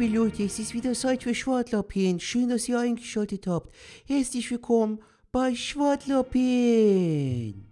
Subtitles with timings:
[0.00, 2.20] liebe Leute, es ist wieder Zeit für Schwartlappen.
[2.20, 3.74] Schön, dass ihr eingeschaltet habt.
[4.06, 7.69] Herzlich willkommen bei Schwartlappen.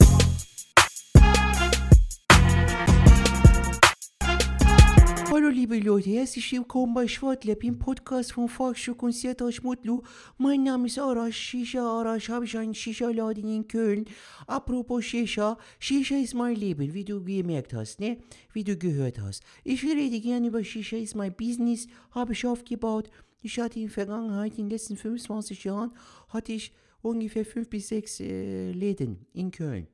[5.49, 10.03] Hallo liebe Leute, herzlich willkommen bei Schwartlab, im Podcast vom Fachstück und Sertasch Mutlu.
[10.37, 14.05] Mein Name ist Arash, Shisha Arash, habe ich einen Shisha-Laden in Köln.
[14.47, 18.19] Apropos Shisha, Shisha ist mein Leben, wie du gemerkt hast, ne?
[18.53, 19.43] Wie du gehört hast.
[19.65, 23.09] Ich rede gerne über Shisha, ist mein Business, habe ich aufgebaut.
[23.41, 25.93] Ich hatte in der Vergangenheit, in den letzten 25 Jahren,
[26.29, 29.87] hatte ich ungefähr 5 bis 6 äh, Läden in Köln.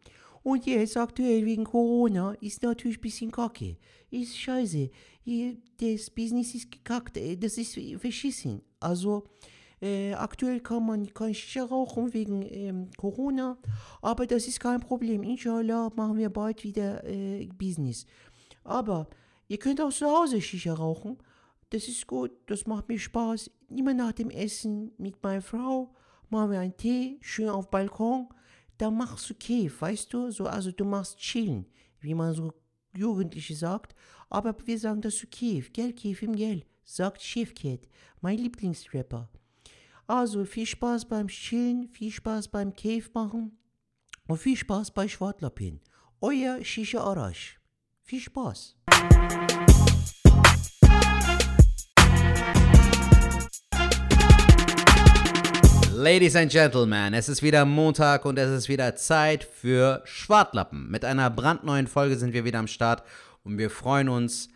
[0.44, 3.78] Und jetzt aktuell wegen Corona ist natürlich ein bisschen kacke.
[4.10, 4.90] Ist scheiße.
[5.78, 7.16] Das Business ist gekackt.
[7.16, 8.60] äh, Das ist verschissen.
[8.78, 9.24] Also
[9.80, 13.56] äh, aktuell kann man kein Shisha rauchen wegen ähm, Corona.
[14.02, 15.23] Aber das ist kein Problem.
[15.23, 18.04] Inshallah machen wir bald wieder äh, Business.
[18.64, 19.08] Aber
[19.48, 21.16] ihr könnt auch zu Hause Shisha rauchen.
[21.70, 22.32] Das ist gut.
[22.46, 23.51] Das macht mir Spaß.
[23.74, 25.95] Immer nach dem Essen mit meiner Frau
[26.29, 28.29] machen wir einen Tee, schön auf Balkon
[28.78, 30.30] da machst du Käf, weißt du?
[30.30, 31.66] So, also du machst chillen,
[32.00, 32.52] wie man so
[32.96, 33.94] Jugendliche sagt.
[34.30, 37.88] Aber wir sagen das zu Käf, gell, Käf im Gell, sagt Chefcat,
[38.20, 39.28] mein Lieblingsrapper.
[40.06, 43.56] Also viel Spaß beim Chillen, viel Spaß beim Käf machen
[44.26, 45.80] und viel Spaß bei Schwartlappen.
[46.20, 47.60] Euer Shisha Arash.
[48.02, 48.76] Viel Spaß.
[55.96, 60.90] Ladies and Gentlemen, es ist wieder Montag und es ist wieder Zeit für Schwartlappen.
[60.90, 63.04] Mit einer brandneuen Folge sind wir wieder am Start
[63.45, 64.48] und wir freuen uns,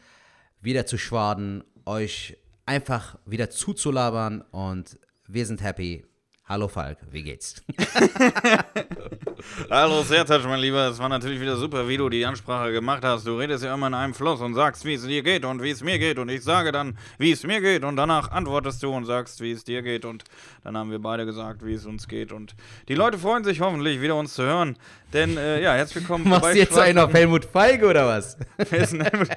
[0.61, 2.36] wieder zu schwaden, euch
[2.67, 6.05] einfach wieder zuzulabern und wir sind happy.
[6.45, 7.62] Hallo Falk, wie geht's?
[9.70, 13.27] Hallo Sertac, mein Lieber, es war natürlich wieder super, wie du die Ansprache gemacht hast.
[13.27, 15.70] Du redest ja immer in einem Fluss und sagst, wie es dir geht und wie
[15.70, 16.18] es mir geht.
[16.18, 17.85] Und ich sage dann, wie es mir geht.
[17.85, 20.05] Und danach antwortest du und sagst, wie es dir geht.
[20.05, 20.24] Und
[20.64, 22.33] dann haben wir beide gesagt, wie es uns geht.
[22.33, 22.55] Und
[22.89, 24.77] die Leute freuen sich hoffentlich, wieder uns zu hören.
[25.13, 28.36] Denn, äh, ja, herzlich willkommen Machst du jetzt einen auf Helmut Feige oder was?
[28.57, 29.29] Wer ist denn Helmut?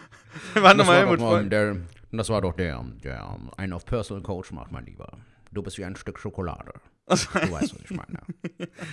[0.54, 1.52] Warte mal, Helmut.
[1.52, 1.76] der,
[2.12, 5.08] das war doch der, der einen auf Personal Coach macht, mein Lieber.
[5.52, 6.72] Du bist wie ein Stück Schokolade.
[7.08, 8.18] Du weißt, was ich meine.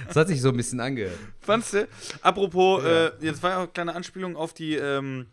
[0.08, 1.18] Das hat sich so ein bisschen angehört.
[1.40, 1.88] Fandst du?
[2.22, 5.26] Apropos, äh, jetzt war ja auch eine kleine Anspielung auf die, ähm,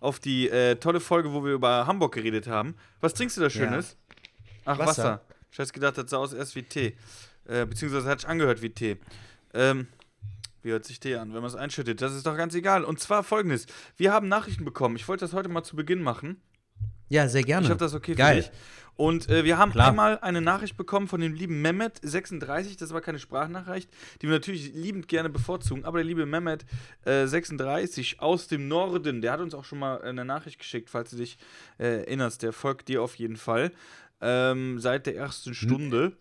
[0.00, 2.74] auf die äh, tolle Folge, wo wir über Hamburg geredet haben.
[3.00, 3.96] Was trinkst du da Schönes?
[4.66, 4.86] Ach, Wasser.
[4.86, 5.20] Wasser.
[5.50, 6.96] Ich hätte gedacht, das sah aus erst wie Tee.
[7.46, 8.98] Äh, beziehungsweise hat sich angehört wie Tee.
[9.54, 9.86] Ähm,
[10.62, 12.02] wie hört sich Tee an, wenn man es einschüttet?
[12.02, 12.84] Das ist doch ganz egal.
[12.84, 13.66] Und zwar folgendes:
[13.96, 14.96] Wir haben Nachrichten bekommen.
[14.96, 16.42] Ich wollte das heute mal zu Beginn machen.
[17.08, 17.64] Ja, sehr gerne.
[17.64, 18.42] Ich hoffe, das okay Geil.
[18.42, 18.60] für dich.
[18.96, 19.88] Und äh, wir haben Klar.
[19.88, 23.90] einmal eine Nachricht bekommen von dem lieben Mehmet36, das war keine Sprachnachricht,
[24.22, 26.64] die wir natürlich liebend gerne bevorzugen, aber der liebe Mehmet
[27.04, 31.10] äh, 36 aus dem Norden, der hat uns auch schon mal eine Nachricht geschickt, falls
[31.10, 31.36] du dich
[31.78, 33.70] äh, erinnerst, der folgt dir auf jeden Fall.
[34.22, 36.12] Ähm, seit der ersten Stunde.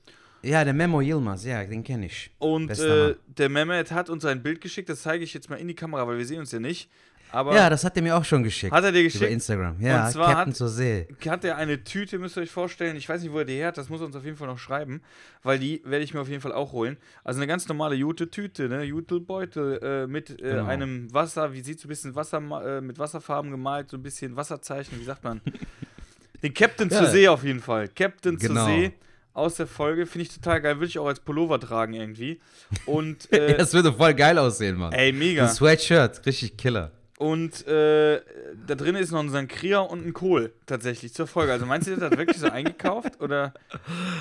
[0.41, 2.30] Ja, der Memo Yilmaz, ja, den kenne ich.
[2.40, 5.68] Und äh, der Mehmet hat uns ein Bild geschickt, das zeige ich jetzt mal in
[5.69, 6.90] die Kamera, weil wir sehen uns ja nicht.
[7.31, 8.72] Aber Ja, das hat er mir auch schon geschickt.
[8.72, 9.31] hat er dir Über geschickt?
[9.31, 9.75] Instagram.
[9.81, 11.08] Ja, Und zwar Captain hat- zur See.
[11.28, 12.96] hat er eine Tüte, müsst ihr euch vorstellen.
[12.96, 14.47] Ich weiß nicht, wo er die her hat, das muss er uns auf jeden Fall
[14.47, 15.02] noch schreiben,
[15.44, 16.96] weil die werde ich mir auf jeden Fall auch holen.
[17.24, 18.84] Also eine ganz normale Jute-Tüte, ne?
[18.84, 20.66] Jutebeutel äh, mit äh, Genau.
[20.66, 24.35] einem Wasser, wie sieht so ein bisschen Wasser, äh, mit Wasserfarben gemalt, so ein bisschen
[24.35, 25.41] Wasserzeichen, wie sagt man?
[26.41, 27.00] Den Captain Ja.
[27.00, 27.88] zur See auf jeden Fall.
[27.90, 28.66] Captain Genau.
[28.66, 28.94] zur See
[29.34, 32.40] aus der Folge, finde ich total geil, würde ich auch als Pullover tragen irgendwie.
[32.85, 34.94] Und, äh, das würde voll geil aussehen, Mann.
[34.94, 35.44] ey, mega.
[35.44, 36.91] Ein Sweatshirt, richtig Killer.
[37.18, 38.20] Und äh,
[38.68, 41.53] da drin ist noch ein Sankria und ein Kohl tatsächlich zur Folge.
[41.53, 43.53] Also meinst du, der hat wirklich so eingekauft oder,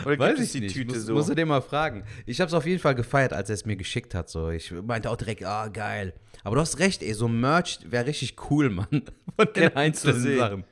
[0.05, 0.75] oder Weiß gibt es ich die nicht.
[0.75, 1.12] Tüte muss, so?
[1.15, 2.05] muss er den mal fragen.
[2.25, 4.28] Ich habe es auf jeden Fall gefeiert, als er es mir geschickt hat.
[4.28, 4.50] So.
[4.50, 6.15] Ich meinte auch direkt, ah, geil.
[6.44, 8.87] Aber du hast recht, ey, so Merch wäre richtig cool, Mann.
[9.37, 10.38] Von den Ja, einzelnen.
[10.38, 10.65] Sachen.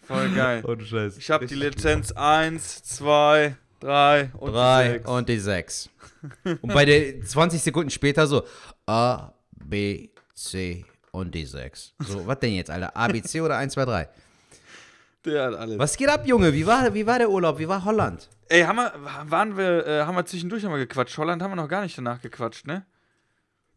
[0.00, 0.62] Voll geil.
[0.68, 1.18] Oh, du Scheiße.
[1.18, 5.08] Ich habe die Lizenz 1, 2, 3 und Drei 6.
[5.08, 5.90] und die sechs.
[6.44, 8.44] Und bei der 20 Sekunden später so
[8.86, 11.94] A, B, C und die sechs.
[12.00, 12.96] So, was denn jetzt, Alter?
[12.96, 14.08] A, B, C oder 1, 2, 3?
[15.24, 15.78] Der hat alles.
[15.78, 16.52] Was geht ab, Junge?
[16.52, 17.58] Wie war, wie war der Urlaub?
[17.58, 18.28] Wie war Holland?
[18.48, 18.92] Ey, haben wir,
[19.26, 21.16] waren wir, äh, haben wir zwischendurch haben wir gequatscht.
[21.16, 22.84] Holland haben wir noch gar nicht danach gequatscht, ne?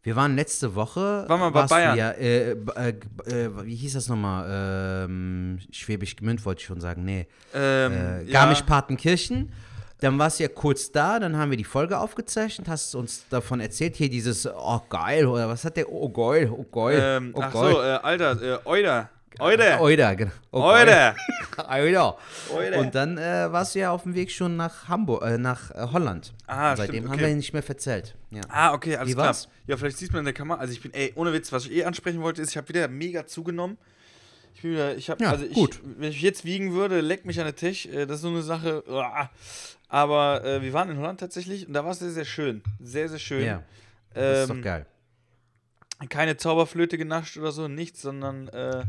[0.02, 1.24] Wir waren letzte Woche.
[1.28, 1.96] Waren wir bei du Bayern.
[1.98, 2.88] Ja, äh, äh,
[3.26, 5.04] äh, wie hieß das nochmal?
[5.06, 7.04] Ähm, Schwäbisch Gmünd wollte ich schon sagen.
[7.04, 7.26] Nee.
[7.54, 8.40] Ähm, Äh, ja.
[10.00, 13.60] Dann warst du ja kurz da, dann haben wir die Folge aufgezeichnet, hast uns davon
[13.60, 17.40] erzählt, hier dieses, oh geil, oder was hat der, oh geil, oh geil, Ähm, oh
[17.42, 17.72] ach geil.
[17.72, 19.10] so, äh, Alter, äh, Euder.
[19.40, 19.80] Euder.
[19.80, 20.32] Oida, genau.
[20.50, 21.14] Oh, Euder.
[21.68, 22.16] Oida.
[22.80, 25.86] Und dann äh, warst du ja auf dem Weg schon nach Hamburg, äh, nach äh,
[25.92, 26.32] Holland.
[26.46, 27.28] Ah, Seitdem stimmt, haben okay.
[27.28, 28.16] wir nicht mehr verzählt.
[28.30, 28.40] Ja.
[28.48, 29.26] Ah, okay, alles Wie klar.
[29.26, 29.48] war's?
[29.66, 30.58] Ja, vielleicht sieht man in der Kamera.
[30.58, 32.88] Also ich bin, ey, ohne Witz, was ich eh ansprechen wollte, ist, ich habe wieder
[32.88, 33.78] mega zugenommen.
[34.54, 35.80] Ich bin wieder, ich habe, Ja, also ich, gut.
[35.84, 37.86] wenn ich jetzt wiegen würde, leck mich an der Tisch.
[37.86, 38.82] Äh, das ist so eine Sache.
[39.88, 42.62] Aber äh, wir waren in Holland tatsächlich und da war es sehr, sehr schön.
[42.80, 43.44] Sehr, sehr schön.
[43.44, 43.62] Ja,
[44.14, 44.86] das ist doch Ähm, geil.
[46.08, 48.84] keine Zauberflöte genascht oder so, nichts, sondern äh,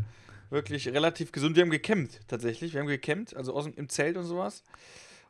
[0.50, 1.56] wirklich relativ gesund.
[1.56, 2.74] Wir haben gecampt tatsächlich.
[2.74, 4.64] Wir haben gecampt, also aus, im Zelt und sowas.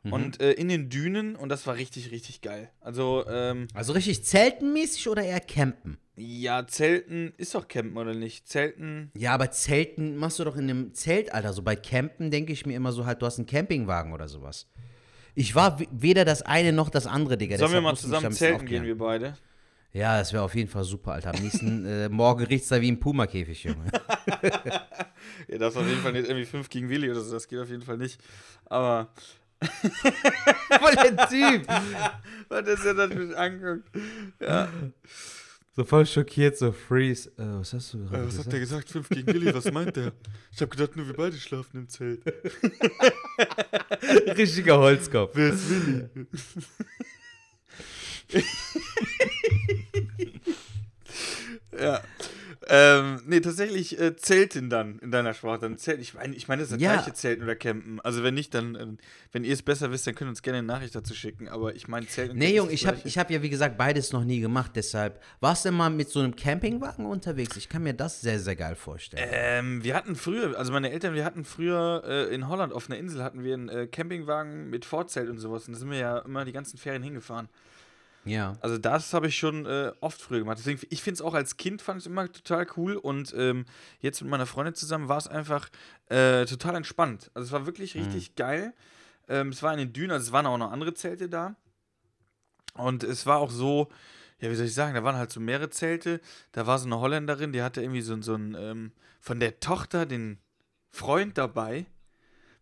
[0.02, 0.12] Mhm.
[0.12, 2.70] Und äh, in den Dünen und das war richtig, richtig geil.
[2.80, 5.98] Also, ähm, Also richtig zeltenmäßig oder eher campen?
[6.16, 8.46] ja, Zelten ist doch Campen oder nicht?
[8.48, 9.10] Zelten.
[9.16, 11.52] Ja, aber Zelten machst du doch in einem Zelt, Alter.
[11.54, 14.66] So bei Campen denke ich mir immer so halt, du hast einen Campingwagen oder sowas.
[15.40, 17.56] Ich war weder das eine noch das andere, Digga.
[17.56, 19.38] Sollen wir deshalb mal da ein zusammen zelten gehen, wir beide?
[19.90, 21.32] Ja, das wäre auf jeden Fall super, Alter.
[21.34, 23.86] Am nächsten äh, Morgen riecht's da wie ein Puma-Käfig, Junge.
[25.48, 27.68] Ja, das auf jeden Fall nicht irgendwie 5 gegen Willi oder so, das geht auf
[27.70, 28.20] jeden Fall nicht.
[28.66, 29.08] Aber,
[29.60, 31.66] Voll der Typ.
[32.48, 33.90] was ist denn das mich anguckt?
[34.40, 34.68] Ja.
[35.72, 37.28] So voll schockiert, so freeze.
[37.38, 38.52] Äh, was hast du gerade was hat gesagt?
[38.52, 38.88] der gesagt?
[38.90, 40.12] 5 gegen Willi, was meint der?
[40.52, 42.22] Ich hab gedacht, nur wir beide schlafen im Zelt.
[44.36, 45.30] Richtiger Holzkopf.
[45.34, 46.08] Wer ist Willi?
[51.80, 52.02] ja.
[52.72, 55.58] Ähm, nee, tatsächlich äh, Zelten dann in deiner Sprache.
[55.60, 56.00] Dann Zelt.
[56.00, 56.94] Ich meine, ich meine, das ist das Ja.
[56.94, 58.00] gleiche Zelten oder Campen.
[58.00, 58.86] Also wenn nicht, dann, äh,
[59.32, 61.48] wenn ihr es besser wisst, dann könnt ihr uns gerne eine Nachricht dazu schicken.
[61.48, 62.38] Aber ich meine, Zelten.
[62.38, 65.20] Nee, Junge, ich habe ich hab ja wie gesagt beides noch nie gemacht, deshalb.
[65.40, 67.56] Warst du mal mit so einem Campingwagen unterwegs?
[67.56, 69.28] Ich kann mir das sehr, sehr geil vorstellen.
[69.32, 72.98] Ähm, wir hatten früher, also meine Eltern, wir hatten früher äh, in Holland auf einer
[72.98, 75.66] Insel hatten wir einen äh, Campingwagen mit Vorzelt und sowas.
[75.66, 77.48] Und da sind wir ja immer die ganzen Ferien hingefahren.
[78.24, 78.56] Ja.
[78.60, 80.58] Also das habe ich schon äh, oft früher gemacht.
[80.58, 82.96] Deswegen, ich finde es auch als Kind fand ich immer total cool.
[82.96, 83.64] Und ähm,
[84.00, 85.68] jetzt mit meiner Freundin zusammen war es einfach
[86.06, 87.30] äh, total entspannt.
[87.34, 88.74] Also es war wirklich richtig geil.
[89.28, 91.56] Ähm, es war in den Dünen, also es waren auch noch andere Zelte da.
[92.74, 93.88] Und es war auch so,
[94.38, 96.20] ja, wie soll ich sagen, da waren halt so mehrere Zelte.
[96.52, 100.06] Da war so eine Holländerin, die hatte irgendwie so, so ein, ähm, von der Tochter
[100.06, 100.38] den
[100.88, 101.86] Freund dabei.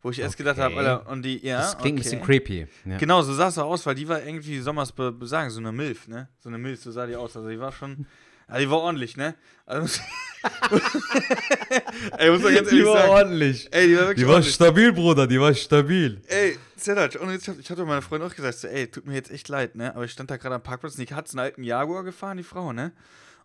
[0.01, 0.87] Wo ich erst gedacht habe, Okay.
[0.87, 1.59] Alter, und die, ja.
[1.59, 2.09] das klingt okay.
[2.09, 2.67] ein bisschen creepy.
[2.85, 2.99] Ja.
[2.99, 6.07] Genau, so sah es auch aus, weil die war irgendwie, be sagen, so eine Milf,
[6.07, 6.29] ne?
[6.39, 7.37] So eine Milf, so sah die aus.
[7.37, 8.07] Also die war schon,
[8.49, 9.35] ja, die war ordentlich, ne?
[9.67, 9.87] Also,
[12.17, 13.11] ey, muss man ganz ehrlich sagen.
[13.11, 13.69] ordentlich.
[13.73, 14.55] Ey, die war wirklich ordentlich.
[14.55, 16.23] stabil, Bruder, die war stabil.
[16.29, 19.31] Ey, Zeddac, und jetzt, ich hatte meiner Freundin auch gesagt, so, ey, tut mir jetzt
[19.31, 19.95] echt leid, ne?
[19.95, 22.37] Aber ich stand da gerade am Parkplatz und die hat so einen alten Jaguar gefahren,
[22.37, 22.93] die Frau, ne?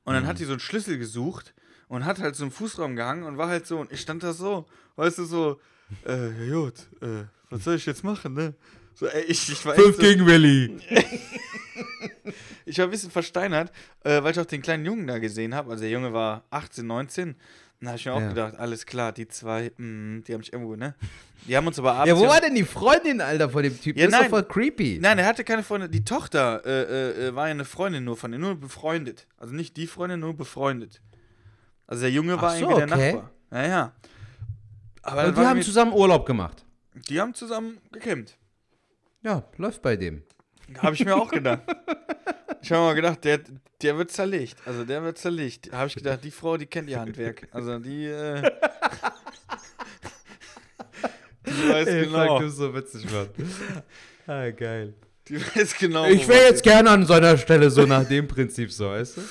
[0.04, 1.54] Und dann hat die so einen Schlüssel gesucht
[1.88, 4.34] und hat halt so im Fußraum gehangen und war halt so, und ich stand da
[4.34, 4.66] so,
[4.96, 5.60] weißt du, so,
[6.08, 8.54] äh, ja gut, äh, was soll ich jetzt machen, ne?
[8.96, 10.78] So, ey, ich, ich war echt so, gegen Willi.
[12.66, 13.72] Ich war ein bisschen versteinert,
[14.04, 15.72] äh, weil ich auch den kleinen Jungen da gesehen habe.
[15.72, 17.36] Also der Junge war 18, 19.
[17.82, 18.30] Da habe ich mir auch Ja.
[18.30, 20.96] gedacht, alles klar, die zwei, mh, die haben mich irgendwo, ne?
[21.46, 22.08] Die haben uns aber abends.
[22.08, 24.00] Ja, wo war denn die Freundin, Alter, von dem Typen?
[24.00, 24.32] Ja, das ist nein.
[24.32, 25.00] doch voll creepy.
[25.02, 25.92] Nein, er hatte keine Freundin.
[25.92, 29.28] Die Tochter äh, äh, äh, war ja eine Freundin nur von ihm, nur befreundet.
[29.38, 31.02] Also nicht die Freundin, nur befreundet.
[31.86, 33.14] Also der Junge war Ach so, irgendwie der okay.
[33.14, 33.32] Nachbar.
[33.52, 33.94] Ja, ja.
[35.04, 36.66] Aber die haben zusammen Urlaub gemacht.
[37.10, 38.38] die haben zusammen gecampt.
[39.22, 40.24] Ja, läuft bei dem.
[40.80, 41.62] Habe ich mir auch gedacht.
[42.62, 43.42] Ich habe mal gedacht, der,
[43.82, 44.56] der wird zerlegt.
[44.66, 45.74] Also der wird zerlegt.
[45.74, 47.50] Habe ich gedacht, die Frau, die kennt ihr Handwerk.
[47.52, 48.42] Also die, äh,
[51.46, 52.48] die weiß genau.
[52.48, 53.28] so witzig, Mann.
[54.28, 54.94] ah, geil.
[55.28, 56.06] Die weiß genau.
[56.06, 59.22] Ich wäre jetzt gerne an seiner Stelle so nach dem Prinzip so, weißt du?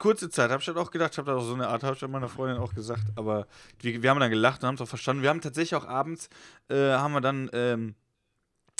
[0.00, 1.94] Kurze Zeit, habe ich halt auch gedacht, ich habe da auch so eine Art, habe
[1.94, 3.46] ich meiner Freundin auch gesagt, aber
[3.78, 5.22] wir, wir haben dann gelacht und haben es auch verstanden.
[5.22, 6.28] Wir haben tatsächlich auch abends,
[6.68, 7.94] äh, haben wir dann ähm,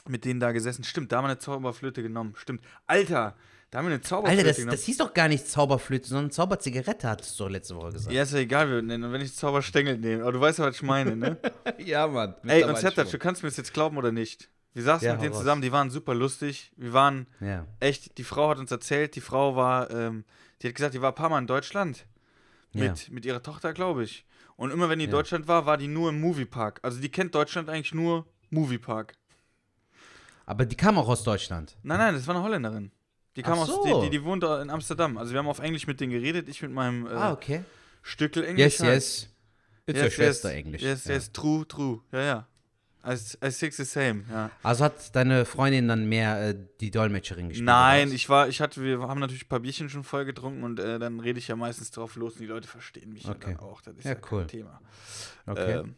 [0.08, 0.82] mit denen da gesessen.
[0.82, 2.34] Stimmt, da haben wir eine Zauberflöte genommen.
[2.36, 2.64] Stimmt.
[2.86, 3.36] Alter,
[3.70, 4.70] da haben wir eine Zauberflöte Alter, das, genommen.
[4.72, 8.12] das hieß doch gar nicht Zauberflöte, sondern Zauberzigarette, hattest du doch letzte Woche gesagt.
[8.12, 9.12] ja, ist ja egal, wir nennen.
[9.12, 11.36] Wenn ich Zauberstängel nehme, aber du weißt ja, was ich meine, ne?
[11.78, 12.34] ja Mann.
[12.46, 14.48] Ey, und Zeptat, du kannst mir das jetzt glauben oder nicht.
[14.72, 15.40] Wir saßen Ja, mit denen raus.
[15.40, 16.72] zusammen, die waren super lustig.
[16.76, 17.66] Wir waren Ja.
[17.80, 20.24] echt, die Frau hat uns erzählt, die Frau war, ähm,
[20.61, 22.07] die hat gesagt, die war ein paar Mal in Deutschland.
[22.73, 22.88] Ja.
[22.90, 24.25] Mit, mit ihrer Tochter, glaube ich.
[24.57, 25.17] Und immer wenn die in Ja.
[25.17, 26.81] Deutschland war, war die nur im Moviepark.
[26.83, 29.14] Also die kennt Deutschland eigentlich nur Moviepark.
[30.47, 31.76] Aber die kam auch aus Deutschland.
[31.83, 32.93] Nein, nein, das war eine Holländerin.
[33.37, 33.85] Die kam Ach aus, so.
[33.85, 35.17] die, die, die wohnt in Amsterdam.
[35.17, 37.64] Also wir haben auf Englisch mit denen geredet, ich mit meinem äh, ah, okay.
[38.02, 38.79] Stückel Englisch.
[38.79, 38.95] Yes, halt.
[38.95, 39.29] yes.
[39.87, 40.83] Ist ja Schwester Englisch.
[40.83, 41.14] Yes, ja.
[41.14, 42.00] yes, true, true.
[42.12, 42.47] Ja, ja.
[43.04, 43.12] I,
[43.47, 44.50] I six the same, ja.
[44.62, 47.64] Also hat deine Freundin dann mehr äh, die Dolmetscherin gespielt?
[47.66, 50.78] Nein, ich war, ich hatte, wir haben natürlich ein paar Bierchen schon voll getrunken und
[50.78, 53.52] äh, dann rede ich ja meistens drauf los und die Leute verstehen mich Okay.
[53.52, 53.80] ja dann auch.
[53.80, 54.47] Das ist Ja, ja, cool.
[54.47, 54.80] Thema.
[55.47, 55.78] Okay.
[55.78, 55.95] Ähm,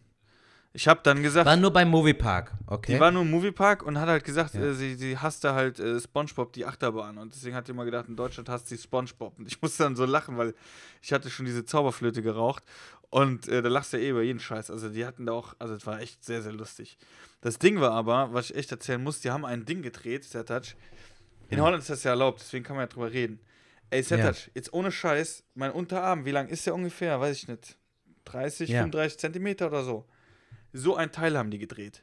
[0.74, 2.94] ich habe dann gesagt, war nur beim Moviepark, okay?
[2.94, 4.62] die war nur im Moviepark und hat halt gesagt, Ja.
[4.62, 7.18] äh, sie, sie hasste halt äh, Spongebob, die Achterbahn.
[7.18, 9.38] Und deswegen hat sie immer gedacht, in Deutschland hasst sie Spongebob.
[9.38, 10.54] Und ich musste dann so lachen, weil
[11.02, 12.62] ich hatte schon diese Zauberflöte geraucht.
[13.10, 14.70] Und äh, da lachst du ja eh über jeden Scheiß.
[14.70, 16.96] Also die hatten da auch, also es war echt sehr, sehr lustig.
[17.42, 20.74] Das Ding war aber, was ich echt erzählen muss, die haben ein Ding gedreht, Sertac.
[21.50, 21.64] In Ja.
[21.64, 23.40] Holland ist das ja erlaubt, deswegen kann man ja drüber reden.
[23.90, 27.20] Ey, Sertac, jetzt ohne Scheiß, mein Unterarm, wie lang ist der ungefähr?
[27.20, 27.76] Weiß ich nicht.
[28.24, 28.78] 30, Ja.
[28.80, 30.06] 35 Zentimeter oder so.
[30.72, 32.02] So ein Teil haben die gedreht.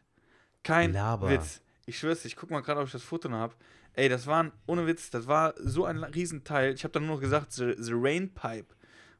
[0.64, 1.30] Kein Laber.
[1.30, 1.62] Witz.
[1.86, 3.56] Ich schwör's, ich guck mal gerade, ob ich das Foto noch hab.
[3.94, 6.74] Ey, das waren, ohne Witz, das war so ein Riesenteil.
[6.74, 8.68] Ich habe dann nur noch gesagt, the, the Rain Pipe.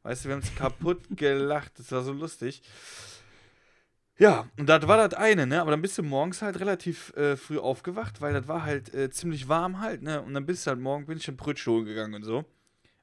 [0.04, 1.74] Weißt du, wir haben uns kaputt gelacht.
[1.80, 2.62] Das war so lustig.
[4.18, 5.62] Ja, und das war das eine, ne?
[5.62, 9.10] Aber dann bist du morgens halt relativ äh, früh aufgewacht, weil das war halt äh,
[9.10, 10.22] ziemlich warm halt, ne?
[10.22, 12.44] Und dann bist du halt morgen, bin ich in Brötchen holen gegangen und so.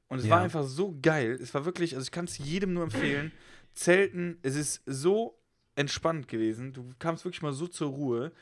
[0.08, 0.32] Und es Ja.
[0.32, 1.38] war einfach so geil.
[1.40, 3.32] Es war wirklich, also ich kann es jedem nur empfehlen.
[3.72, 5.38] Zelten, es ist so
[5.76, 6.73] entspannt gewesen.
[6.73, 8.33] Du kamst wirklich mal so zur Ruhe.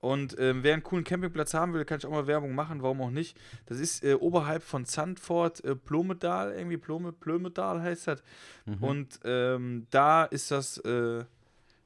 [0.00, 3.00] Und ähm, wer einen coolen Campingplatz haben will, kann ich auch mal Werbung machen, warum
[3.00, 3.36] auch nicht.
[3.64, 8.22] Das ist äh, oberhalb von Zandvoort, äh, Plomedal, irgendwie Plome, Plömedal heißt das.
[8.66, 8.82] Mhm.
[8.82, 11.24] Und ähm, da ist das, äh,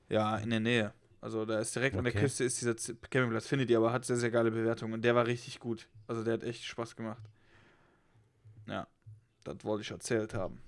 [0.09, 0.93] ja, in der Nähe.
[1.21, 2.23] Also da ist direkt an der Okay.
[2.23, 4.95] Küste ist dieser Campingplatz, findet ihr, aber hat sehr, sehr geile Bewertungen.
[4.95, 5.87] Und der war richtig gut.
[6.07, 7.23] Also der hat echt Spaß gemacht.
[8.67, 8.87] Ja,
[9.45, 10.61] das wollte ich erzählt haben.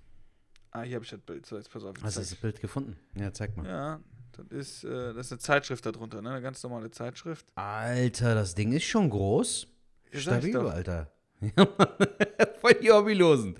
[0.70, 1.44] Ah, hier habe ich das Bild.
[1.44, 1.94] So, jetzt pass auf.
[2.02, 2.96] Hast du das Bild gefunden?
[3.14, 3.66] Ja, zeig mal.
[3.66, 4.00] ja,
[4.36, 6.30] das ist, äh, das ist eine Zeitschrift darunter, ne?
[6.30, 7.46] Eine ganz normale Zeitschrift.
[7.54, 9.66] Alter, das Ding ist schon groß.
[10.12, 10.56] Ja, Stabil.
[10.56, 11.10] Alter.
[11.40, 11.66] Ja.
[12.60, 13.56] Voll die Hobbylosen.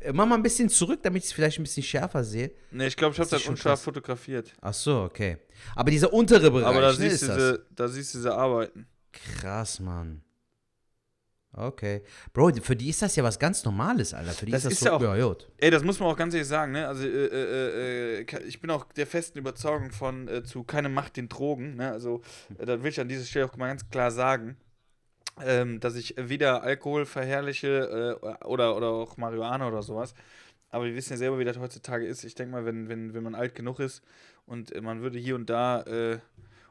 [0.00, 2.50] Äh, Mach mal ein bisschen zurück, damit ich es vielleicht ein bisschen schärfer sehe.
[2.70, 3.84] Ne, ich glaube, ich habe Das das schon unscharf krass.
[3.84, 4.52] fotografiert.
[4.60, 5.38] Ach so, okay.
[5.74, 7.60] Aber dieser untere Bereich, Aber da ne, siehst, ist du das.
[7.70, 8.86] da siehst du sie arbeiten.
[9.12, 10.22] Krass, Mann.
[11.54, 12.02] Okay.
[12.32, 14.32] Bro, für die ist das ja was ganz Normales, Alter.
[14.32, 15.50] Für die Das ist das ist so, ja auch- ja, gut.
[15.58, 16.88] Ey, das muss man auch ganz ehrlich sagen, ne?
[16.88, 21.16] Also, äh, äh, äh, ich bin auch der festen Überzeugung von äh, zu keine Macht
[21.18, 21.92] den Drogen, ne?
[21.92, 22.22] Also,
[22.58, 24.56] äh, das will ich an dieser Stelle auch mal ganz klar sagen,
[25.44, 30.14] ähm, dass ich weder Alkohol verherrliche äh, oder, oder auch Marihuana oder sowas.
[30.70, 32.24] Aber wir wissen ja selber, wie das heutzutage ist.
[32.24, 34.02] Ich denke mal, wenn, wenn, wenn man alt genug ist
[34.46, 36.18] und äh, man würde hier und da äh,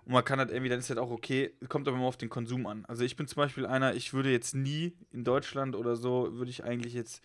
[0.05, 1.53] und man kann das irgendwie, dann ist das auch okay.
[1.69, 2.85] Kommt aber immer auf den Konsum an.
[2.87, 6.49] Also ich bin zum Beispiel einer, ich würde jetzt nie in Deutschland oder so, würde
[6.51, 7.21] ich eigentlich jetzt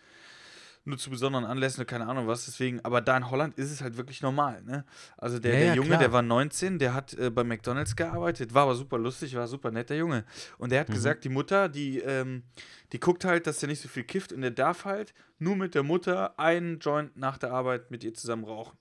[0.86, 3.80] nur zu besonderen Anlässen oder keine Ahnung was, deswegen, aber da in Holland ist es
[3.82, 4.84] halt wirklich normal, ne?
[5.16, 5.98] Also der, Ja, der ja, Junge, klar.
[5.98, 9.72] der war 19, der hat äh, bei McDonalds gearbeitet, war aber super lustig, war super
[9.72, 10.24] netter Junge.
[10.58, 12.44] Und der hat gesagt, die Mutter, die, ähm,
[12.92, 15.74] die guckt halt, dass der nicht so viel kifft und der darf halt nur mit
[15.74, 18.78] der Mutter einen Joint nach der Arbeit mit ihr zusammen rauchen.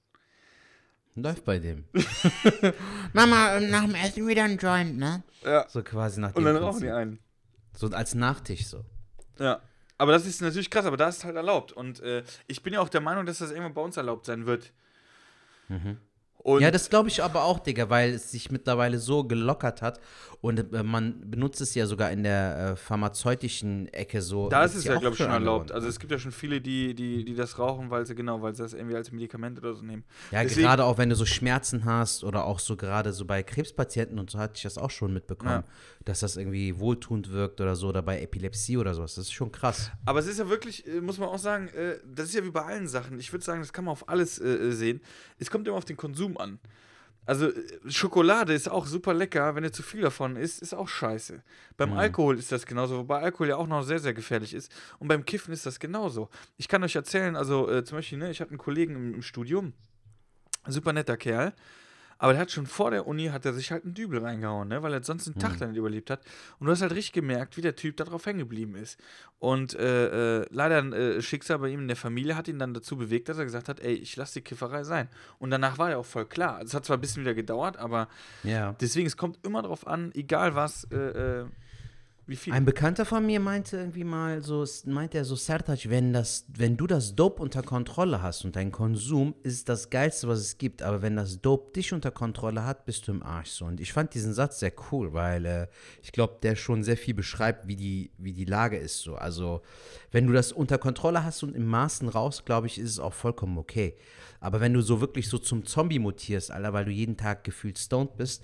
[1.15, 1.85] Läuft bei dem.
[3.13, 5.23] Mama, nach dem Essen wieder ein Joint, ne?
[5.43, 5.65] Ja.
[5.69, 7.19] So quasi nach Und dem dann rauchen die einen.
[7.73, 8.83] So als Nachtisch so.
[9.39, 9.61] Ja.
[9.97, 11.71] Aber das ist natürlich krass, aber da ist es halt erlaubt.
[11.71, 14.45] Und äh, ich bin ja auch der Meinung, dass das irgendwann bei uns erlaubt sein
[14.45, 14.73] wird.
[16.45, 19.99] Und ja, das glaube ich aber auch, Digga, weil es sich mittlerweile so gelockert hat
[20.41, 24.47] und äh, man benutzt es ja sogar in der äh, pharmazeutischen Ecke so.
[24.49, 25.71] Da ist es ja, glaube ich, schon erlaubt.
[25.71, 28.53] Also es gibt ja schon viele, die, die, die das rauchen, weil sie genau, weil
[28.53, 30.03] sie das irgendwie als Medikament oder so nehmen.
[30.29, 33.41] Ja, Deswegen- gerade auch wenn du so Schmerzen hast oder auch so gerade so bei
[33.41, 35.63] Krebspatienten und so hatte ich das auch schon mitbekommen,
[36.03, 39.15] dass das irgendwie wohltuend wirkt oder so oder bei Epilepsie oder sowas.
[39.15, 39.89] Das ist schon krass.
[40.05, 42.51] Aber es ist ja wirklich, äh, muss man auch sagen, äh, das ist ja wie
[42.51, 43.17] bei allen Sachen.
[43.19, 45.01] Ich würde sagen, das kann man auf alles äh, sehen.
[45.39, 46.59] Es kommt immer auf den Konsum an.
[47.25, 47.53] Also äh,
[47.87, 51.41] Schokolade ist auch super lecker, wenn du zu viel davon isst, ist auch scheiße.
[51.77, 54.71] Beim Alkohol ist das genauso, wobei Alkohol ja auch noch sehr, sehr gefährlich ist.
[54.99, 56.29] Und beim Kiffen ist das genauso.
[56.57, 59.21] Ich kann euch erzählen, also äh, zum Beispiel, ne, ich hatte einen Kollegen im, im
[59.21, 59.73] Studium,
[60.67, 61.53] super netter Kerl,
[62.17, 64.81] aber der hat schon vor der Uni, hat er sich halt einen Dübel reingehauen, ne,
[64.83, 66.21] weil er sonst einen Tag dann nicht überlebt hat.
[66.59, 68.99] Und du hast halt richtig gemerkt, wie der Typ darauf hängen geblieben ist.
[69.39, 72.73] Und äh, äh, leider ein äh, Schicksal bei ihm in der Familie hat ihn dann
[72.73, 75.09] dazu bewegt, dass er gesagt hat, ey, ich lasse die Kifferei sein.
[75.39, 76.61] Und danach war er auch voll klar.
[76.61, 78.07] Es hat zwar ein bisschen wieder gedauert, aber
[78.43, 78.73] Ja.
[78.79, 80.95] deswegen, es kommt immer drauf an, egal was, äh,
[81.41, 81.45] äh,
[82.27, 82.53] wie viel.
[82.53, 86.77] Ein Bekannter von mir meinte irgendwie mal so, meinte er so, Sertac, wenn das, wenn
[86.77, 90.81] du das Dope unter Kontrolle hast und dein Konsum ist das Geilste, was es gibt,
[90.81, 93.65] aber wenn das Dope dich unter Kontrolle hat, bist du im Arsch so.
[93.65, 95.67] Und ich fand diesen Satz sehr cool, weil äh,
[96.01, 99.15] ich glaube, der schon sehr viel beschreibt, wie die, wie die Lage ist so.
[99.15, 99.61] Also,
[100.11, 103.13] wenn du das unter Kontrolle hast und im Maßen raus, glaube ich, ist es auch
[103.13, 103.95] vollkommen okay.
[104.39, 107.77] Aber wenn du so wirklich so zum Zombie mutierst, Alter, weil du jeden Tag gefühlt
[107.77, 108.43] stoned bist,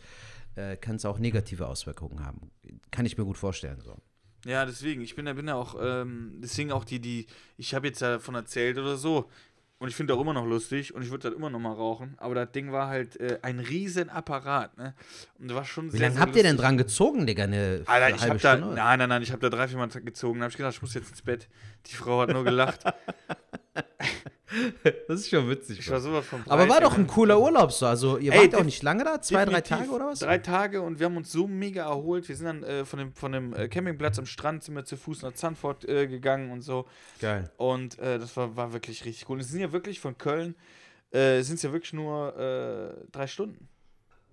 [0.56, 2.52] äh, kann es auch negative Auswirkungen haben.
[2.92, 3.98] Kann ich mir gut vorstellen so.
[4.46, 7.28] Ja, deswegen, ich bin da bin ja auch, ähm, deswegen auch die, die,
[7.58, 9.30] ich habe jetzt davon erzählt oder so.
[9.78, 12.14] Und ich finde auch immer noch lustig und ich würde das immer noch mal rauchen.
[12.18, 14.94] Aber das Ding war halt äh, ein riesen Apparat, ne?
[15.40, 17.46] Und das war schon Wie sehr, lange sehr habt ihr denn dran gezogen, Digga?
[17.46, 19.88] Eine Alter, ich halbe habe da, nein, nein, nein, ich habe da drei, vier Mal
[19.88, 20.38] gezogen.
[20.38, 21.48] Da habe ich gedacht, ich muss jetzt ins Bett.
[21.88, 22.84] Die Frau hat nur gelacht.
[25.08, 25.80] Das ist schon witzig.
[25.80, 27.86] Ich war sowas von Aber war doch ey, ein cooler Urlaub so.
[27.86, 29.22] Also, ihr Ey, wart auch def- nicht lange da?
[29.22, 30.20] Zwei, drei Tage oder was?
[30.20, 32.28] Drei Tage und wir haben uns so mega erholt.
[32.28, 34.98] Wir sind dann äh, von dem, von dem äh, Campingplatz am Strand sind wir zu
[34.98, 36.86] Fuß nach Zandvoort äh, gegangen und so.
[37.20, 37.50] Geil.
[37.58, 39.36] Und äh, das war, war wirklich richtig cool.
[39.36, 40.56] Und es sind ja wirklich von Köln,
[41.12, 43.68] äh, sind es ja wirklich nur äh, drei Stunden.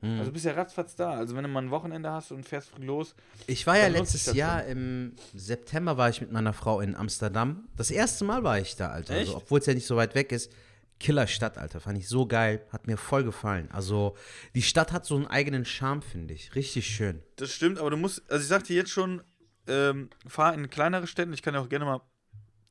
[0.01, 0.19] Mhm.
[0.19, 1.13] Also du bist ja ratzfatz da.
[1.13, 3.15] Also wenn du mal ein Wochenende hast und fährst früh los.
[3.47, 7.69] Ich war ja letztes Jahr im September war ich mit meiner Frau in Amsterdam.
[7.77, 9.15] Das erste Mal war ich da, Alter.
[9.15, 10.53] Also, obwohl es ja nicht so weit weg ist.
[11.01, 11.81] Killerstadt, Alter.
[11.81, 12.67] Fand ich so geil.
[12.73, 13.69] Hat mir voll gefallen.
[13.71, 14.17] Also,
[14.55, 16.55] die Stadt hat so einen eigenen Charme, finde ich.
[16.57, 17.23] Richtig schön.
[17.37, 19.23] Das stimmt, aber du musst, also ich sag dir jetzt schon,
[19.69, 21.33] ähm, fahr in kleinere Städte.
[21.33, 22.01] Ich kann ja auch gerne mal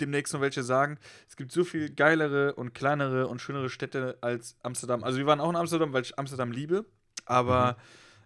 [0.01, 0.98] demnächst noch welche sagen.
[1.27, 5.03] Es gibt so viel geilere und kleinere und schönere Städte als Amsterdam.
[5.03, 6.86] Also wir waren auch in Amsterdam, weil ich Amsterdam liebe,
[7.27, 7.75] aber Mhm.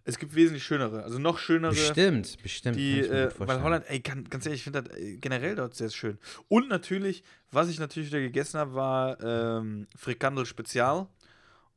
[0.06, 1.72] es gibt wesentlich schönere, also noch schönere.
[1.74, 2.76] Bestimmt, bestimmt.
[2.78, 3.62] Die, äh, weil.
[3.62, 6.18] Holland, ey, kann, ganz ehrlich, ich finde das äh, generell dort sehr schön.
[6.48, 11.08] Und natürlich, was ich natürlich wieder gegessen habe, war ähm, Frikandel Spezial.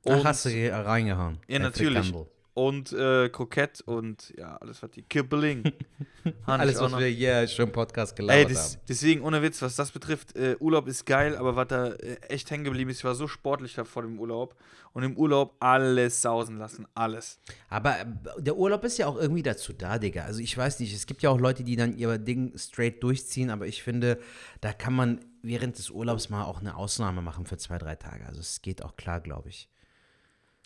[0.06, 1.38] Ach, hast du ge- reingehauen.
[1.48, 2.06] Ja, Äh, natürlich.
[2.10, 2.30] Frikandel.
[2.54, 5.72] Und äh, Krokett und ja, alles, was die Kibbeling.
[6.46, 7.00] Alles, was noch.
[7.00, 8.82] wir hier schon im Podcast Ey, gelabert das, haben.
[8.88, 12.50] deswegen, ohne Witz, was das betrifft, äh, Urlaub ist geil, aber was da äh, echt
[12.50, 14.54] hängen geblieben ist, ich war so sportlich da vor dem Urlaub.
[14.94, 17.40] Und im Urlaub alles sausen lassen, alles.
[17.68, 18.06] Aber äh,
[18.38, 20.22] der Urlaub ist ja auch irgendwie dazu da, Digga.
[20.22, 23.50] Also ich weiß nicht, es gibt ja auch Leute, die dann ihr Ding straight durchziehen,
[23.50, 24.20] aber ich finde,
[24.60, 28.24] da kann man während des Urlaubs mal auch eine Ausnahme machen für zwei, drei Tage.
[28.26, 29.68] Also es geht auch klar, glaube ich.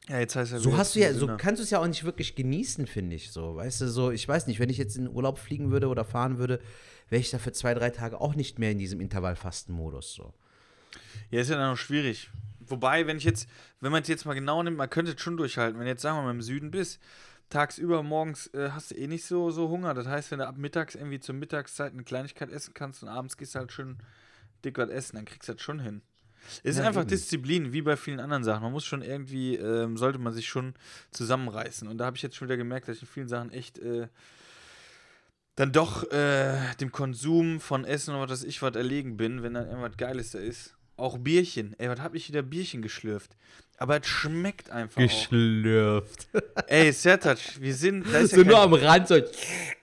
[0.08, 2.04] Ja, jetzt heißt ja So hast du ja, so kannst du es ja auch nicht
[2.04, 3.30] wirklich genießen, finde ich.
[3.30, 5.88] So, weißt du, so, ich weiß nicht, wenn ich jetzt in den Urlaub fliegen würde
[5.88, 6.60] oder fahren würde,
[7.10, 10.14] wäre ich da für zwei, drei Tage auch nicht mehr in diesem Intervallfasten-Modus.
[10.14, 10.32] So.
[11.30, 12.30] Ja, ist ja dann noch schwierig.
[12.60, 13.48] Wobei, wenn ich jetzt,
[13.80, 15.78] wenn man es jetzt mal genau nimmt, man könnte es schon durchhalten.
[15.78, 17.00] Wenn du jetzt, sagen wir mal, im Süden bist,
[17.50, 19.94] tagsüber, morgens äh, hast du eh nicht so, so Hunger.
[19.94, 23.36] Das heißt, wenn du ab mittags irgendwie zur Mittagszeit eine Kleinigkeit essen kannst und abends
[23.36, 23.98] gehst du halt schön
[24.64, 26.02] dick was essen, dann kriegst du das schon hin.
[26.62, 27.10] Es ist Ja, einfach eben.
[27.10, 28.62] Disziplin, wie bei vielen anderen Sachen.
[28.62, 30.74] Man muss schon irgendwie, ähm, sollte man sich schon
[31.10, 31.88] zusammenreißen.
[31.88, 34.08] Und da habe ich jetzt schon wieder gemerkt, dass ich in vielen Sachen echt äh,
[35.56, 39.66] dann doch äh, dem Konsum von Essen oder was ich was erlegen bin, wenn dann
[39.66, 40.74] irgendwas Geiles da ist.
[40.96, 41.74] Auch Bierchen.
[41.78, 43.36] Ey, was hab ich wieder Bierchen geschlürft?
[43.76, 46.28] Aber es schmeckt einfach Geschlürft.
[46.34, 46.40] auch.
[46.66, 48.04] Ey, Sertac, wir sind.
[48.12, 49.20] Da ist so ja nur am Rand so.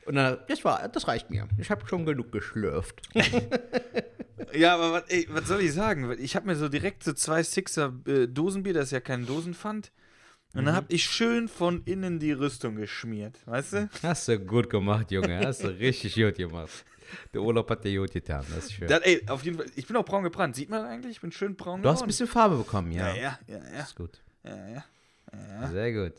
[0.06, 1.48] Und dann, das war, das reicht mir.
[1.58, 3.02] Ich habe schon genug geschlürft.
[4.54, 6.16] ja, aber was, ey, was soll ich sagen?
[6.20, 9.92] Ich habe mir so direkt so zwei Sixer äh, Dosenbier, das ist ja kein Dosenpfand.
[10.54, 10.66] Und Mhm.
[10.68, 13.90] dann habe ich schön von innen die Rüstung geschmiert, weißt du?
[14.04, 15.46] Hast du gut gemacht, Junge.
[15.46, 16.86] Hast du richtig gut gemacht.
[17.34, 18.46] Der Urlaub hat dir gut getan.
[18.54, 18.88] Das ist schön.
[18.88, 19.68] Das, ey, auf jeden Fall.
[19.76, 20.56] Ich bin auch braun gebrannt.
[20.56, 21.12] Sieht man das eigentlich?
[21.14, 22.08] Ich bin schön braun du hast ein geworden.
[22.08, 23.10] bisschen Farbe bekommen, ja.
[23.10, 23.80] Ja, ja, ja, ja.
[23.82, 24.22] Ist gut.
[24.44, 25.72] ja, ja.
[25.72, 26.14] Sehr gut.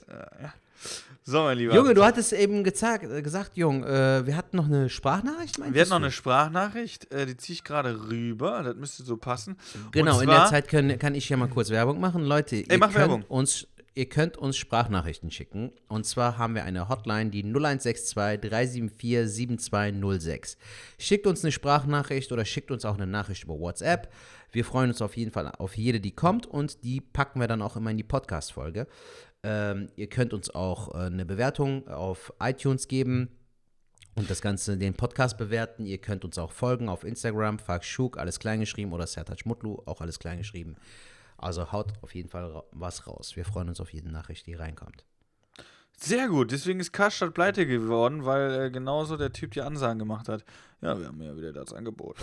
[1.25, 1.75] So, mein Lieber.
[1.75, 5.81] Junge, du hattest eben gesagt, gesagt Junge, äh, wir hatten noch eine Sprachnachricht, meintest Wir
[5.83, 6.05] hatten noch du?
[6.05, 8.63] eine Sprachnachricht, äh, die ziehe ich gerade rüber.
[8.63, 9.57] Das müsste so passen.
[9.91, 12.23] Genau, Und in der zwar- Zeit können, kann ich ja mal kurz Werbung machen.
[12.25, 13.23] Leute, ihr, mach könnt Werbung.
[13.25, 15.73] Uns, ihr könnt uns Sprachnachrichten schicken.
[15.89, 18.15] Und zwar haben wir eine Hotline, die 0162
[18.49, 20.57] 374 7206.
[20.99, 24.13] Schickt uns eine Sprachnachricht oder schickt uns auch eine Nachricht über WhatsApp.
[24.53, 27.63] Wir freuen uns auf jeden Fall auf jede, die kommt und die packen wir dann
[27.63, 28.87] auch immer in die Podcast-Folge.
[29.49, 33.29] Ähm, ihr könnt uns auch äh, eine Bewertung auf iTunes geben
[34.17, 35.87] und das Ganze, den Podcast bewerten.
[35.87, 40.01] Ihr könnt uns auch folgen auf Instagram, Fakshuk, alles klein geschrieben, oder Sertac Mutlu, auch
[40.01, 40.75] alles klein geschrieben.
[41.39, 43.37] Also haut auf jeden Fall ra was raus.
[43.37, 45.05] Wir freuen uns auf jede Nachricht, die reinkommt.
[45.97, 50.29] Sehr gut, deswegen ist Karstadt pleite geworden, weil äh, genauso der Typ die Ansagen gemacht
[50.29, 50.45] hat.
[50.83, 52.17] Ja, wir haben ja wieder das Angebot.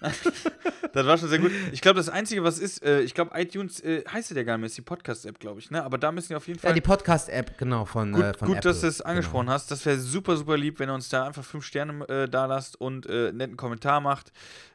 [0.00, 0.20] Also.
[0.92, 1.50] das war schon sehr gut.
[1.72, 4.60] Ich glaube, das Einzige, was ist, äh, ich glaube, iTunes äh, heißt ja gar nicht
[4.60, 5.82] mehr, ist die Podcast-App, glaube ich, ne?
[5.82, 6.70] Aber da müssen wir auf jeden Fall.
[6.70, 8.70] Ja, die Podcast-App, genau, von, Gut, äh, von gut Apple.
[8.70, 9.72] dass du es angesprochen hast.
[9.72, 12.80] Das wäre super, super lieb, wenn ihr uns da einfach fünf Sterne äh, da lasst
[12.80, 14.30] und äh, einen netten Kommentar macht,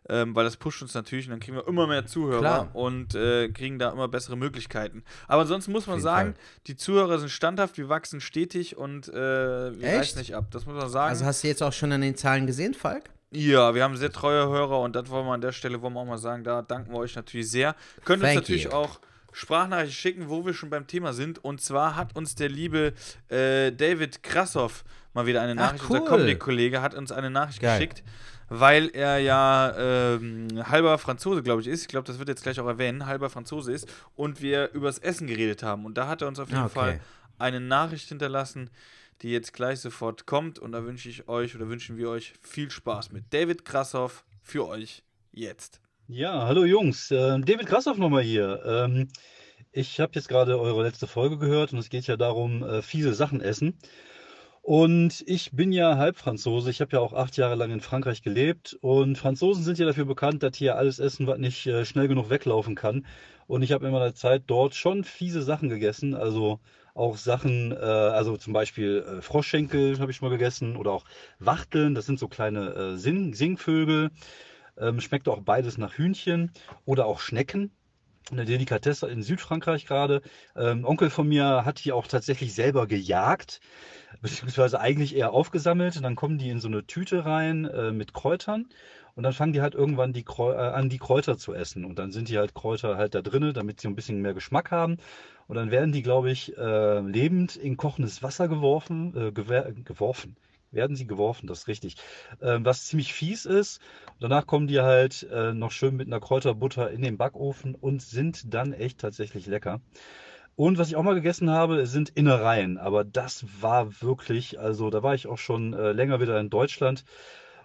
[0.10, 2.76] ähm, weil das pusht uns natürlich und dann kriegen wir immer mehr Zuhörer Klar.
[2.76, 5.04] und äh, kriegen da immer bessere Möglichkeiten.
[5.30, 6.44] Aber ansonsten muss man sagen, Fall.
[6.68, 10.00] die Zuhörer sind standhaft, wir wachsen stetig und äh, wir Echt?
[10.00, 10.48] reißen nicht ab.
[10.52, 11.12] Das muss man sagen.
[11.12, 13.10] Also hast du jetzt auch schon an den Zahlen gesehen, Falk?
[13.34, 16.02] Ja, wir haben sehr treue Hörer und das wollen wir an der Stelle wollen wir
[16.02, 16.44] auch mal sagen.
[16.44, 17.76] Da danken wir euch natürlich sehr.
[18.04, 18.72] Könnt uns Thank natürlich you.
[18.72, 19.00] auch
[19.34, 21.44] Sprachnachrichten schicken, wo wir schon beim Thema sind.
[21.44, 22.94] Und zwar hat uns der liebe
[23.30, 26.08] äh, David Krassoff mal wieder eine Ach, Nachricht, unser cool.
[26.08, 27.78] Comedy-Kollege, hat uns eine Nachricht Geil.
[27.80, 28.04] geschickt,
[28.50, 31.84] weil er ja ähm, halber Franzose, glaube ich, ist.
[31.84, 33.88] Ich glaube, das wird jetzt gleich auch erwähnen, halber Franzose ist.
[34.18, 35.86] Und wir übers Essen geredet haben.
[35.86, 36.74] Und da hat er uns auf jeden Ah, okay.
[36.74, 37.00] Fall
[37.40, 38.70] eine Nachricht hinterlassen,
[39.22, 40.60] die jetzt gleich sofort kommt.
[40.60, 43.26] Und da wünsche ich euch oder wünschen wir euch viel Spaß mit.
[43.32, 45.80] David Krassoff für euch jetzt.
[46.08, 48.62] Ja, hallo Jungs, äh, David Krassoff nochmal hier.
[48.66, 49.08] Ähm,
[49.72, 53.14] ich habe jetzt gerade eure letzte Folge gehört und es geht ja darum, äh, fiese
[53.14, 53.78] Sachen essen.
[54.62, 56.70] Und ich bin ja Halbfranzose.
[56.70, 58.78] Ich habe ja auch acht Jahre lang in Frankreich gelebt.
[58.82, 62.30] Und Franzosen sind ja dafür bekannt, dass hier alles essen, was nicht äh, schnell genug
[62.30, 63.06] weglaufen kann.
[63.48, 66.14] Und ich habe in meiner Zeit dort schon fiese Sachen gegessen.
[66.14, 66.60] Also
[66.94, 71.06] auch Sachen, äh, also zum Beispiel äh, Froschschenkel habe ich mal gegessen oder auch
[71.40, 71.96] Wachteln.
[71.96, 74.12] Das sind so kleine Sing Singvögel.
[74.78, 76.52] Ähm, schmeckt auch beides nach Hühnchen
[76.86, 77.72] oder auch Schnecken.
[78.30, 80.22] Eine Delikatesse in Südfrankreich gerade.
[80.56, 83.60] Ähm, Onkel von mir hat die auch tatsächlich selber gejagt,
[84.22, 85.98] beziehungsweise eigentlich eher aufgesammelt.
[85.98, 88.68] Und dann kommen die in so eine Tüte rein äh, mit Kräutern.
[89.16, 91.84] Und dann fangen die halt irgendwann die äh, an, die Kräuter zu essen.
[91.84, 94.72] Und dann sind die halt Kräuter halt da drinnen, damit sie ein bisschen mehr Geschmack
[94.72, 94.98] haben.
[95.48, 100.38] Und dann werden die, glaube ich, äh, lebend in kochendes Wasser geworfen, äh, geworfen.
[100.72, 101.98] Werden sie geworfen, das ist richtig.
[102.42, 103.82] Ähm, was ziemlich fies ist.
[104.22, 108.54] Danach kommen die halt äh, noch schön mit einer Kräuterbutter in den Backofen und sind
[108.54, 109.82] dann echt tatsächlich lecker.
[110.56, 112.78] Und was ich auch mal gegessen habe, sind Innereien.
[112.78, 117.04] Aber das war wirklich, also da war ich auch schon äh, länger wieder in Deutschland.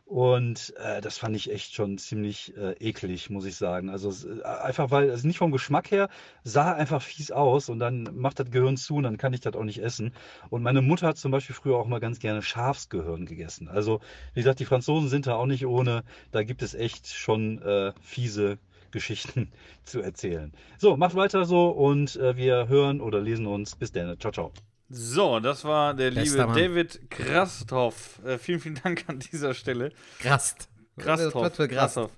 [0.07, 3.91] Und äh, das fand ich echt schon ziemlich äh, eklig, muss ich sagen.
[3.91, 6.09] Also äh, einfach weil, also nicht vom Geschmack her,
[6.45, 9.55] sah einfach fies aus und dann macht das Gehirn zu und dann kann ich das
[9.55, 10.13] auch nicht essen.
[10.49, 13.69] Und meine Mutter hat zum Beispiel früher auch mal ganz gerne Schafsgehirn gegessen.
[13.69, 14.01] Also
[14.35, 16.05] wie gesagt, die Franzosen sind da auch nicht ohne.
[16.31, 18.59] Da gibt es echt schon äh, fiese
[18.93, 19.51] Geschichten
[19.85, 20.53] zu erzählen.
[20.79, 23.75] So, macht weiter so und äh, wir hören oder lesen uns.
[23.75, 24.19] Bis dann.
[24.21, 24.53] Ciao, ciao.
[24.89, 26.57] So, das war der Bester liebe Mann.
[26.57, 28.21] David Krasthoff.
[28.25, 29.93] Äh, vielen, vielen Dank an dieser Stelle.
[30.21, 30.69] Grast.
[30.97, 31.35] Krasthoff.
[31.35, 31.95] Was für Grast?
[31.95, 32.13] Krasthoff.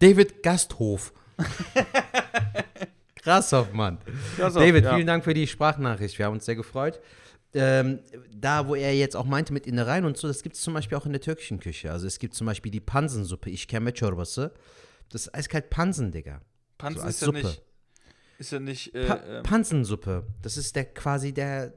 [0.00, 1.12] David Gasthof.
[3.22, 3.98] Krassoff, Mann.
[4.36, 4.94] Krasthoff, David, ja.
[4.96, 6.18] vielen Dank für die Sprachnachricht.
[6.18, 7.00] Wir haben uns sehr gefreut.
[7.54, 8.00] Ähm,
[8.34, 10.98] da, wo er jetzt auch meinte mit Innereien und so, das gibt es zum Beispiel
[10.98, 11.92] auch in der türkischen Küche.
[11.92, 14.50] Also es gibt zum Beispiel die Pansensuppe, ich kenne Çorbası.
[15.10, 16.40] Das ist eiskalt Pansen, Digga.
[16.78, 17.38] Pansen So ist ja Suppe.
[17.38, 17.62] nicht.
[18.42, 18.92] Ist ja nicht.
[18.92, 20.26] Äh, Pa ähm, Pansensuppe.
[20.42, 21.74] Das ist der quasi der,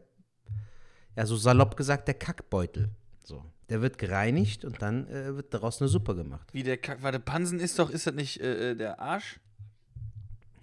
[1.16, 2.90] ja, so salopp gesagt, der Kackbeutel.
[3.24, 3.46] So.
[3.70, 6.48] Der wird gereinigt und dann äh, wird daraus eine Suppe gemacht.
[6.54, 7.04] wie der Kack.
[7.04, 7.92] Warte, Pansen ist doch.
[7.92, 9.40] Ist das nicht äh, äh, der Arsch?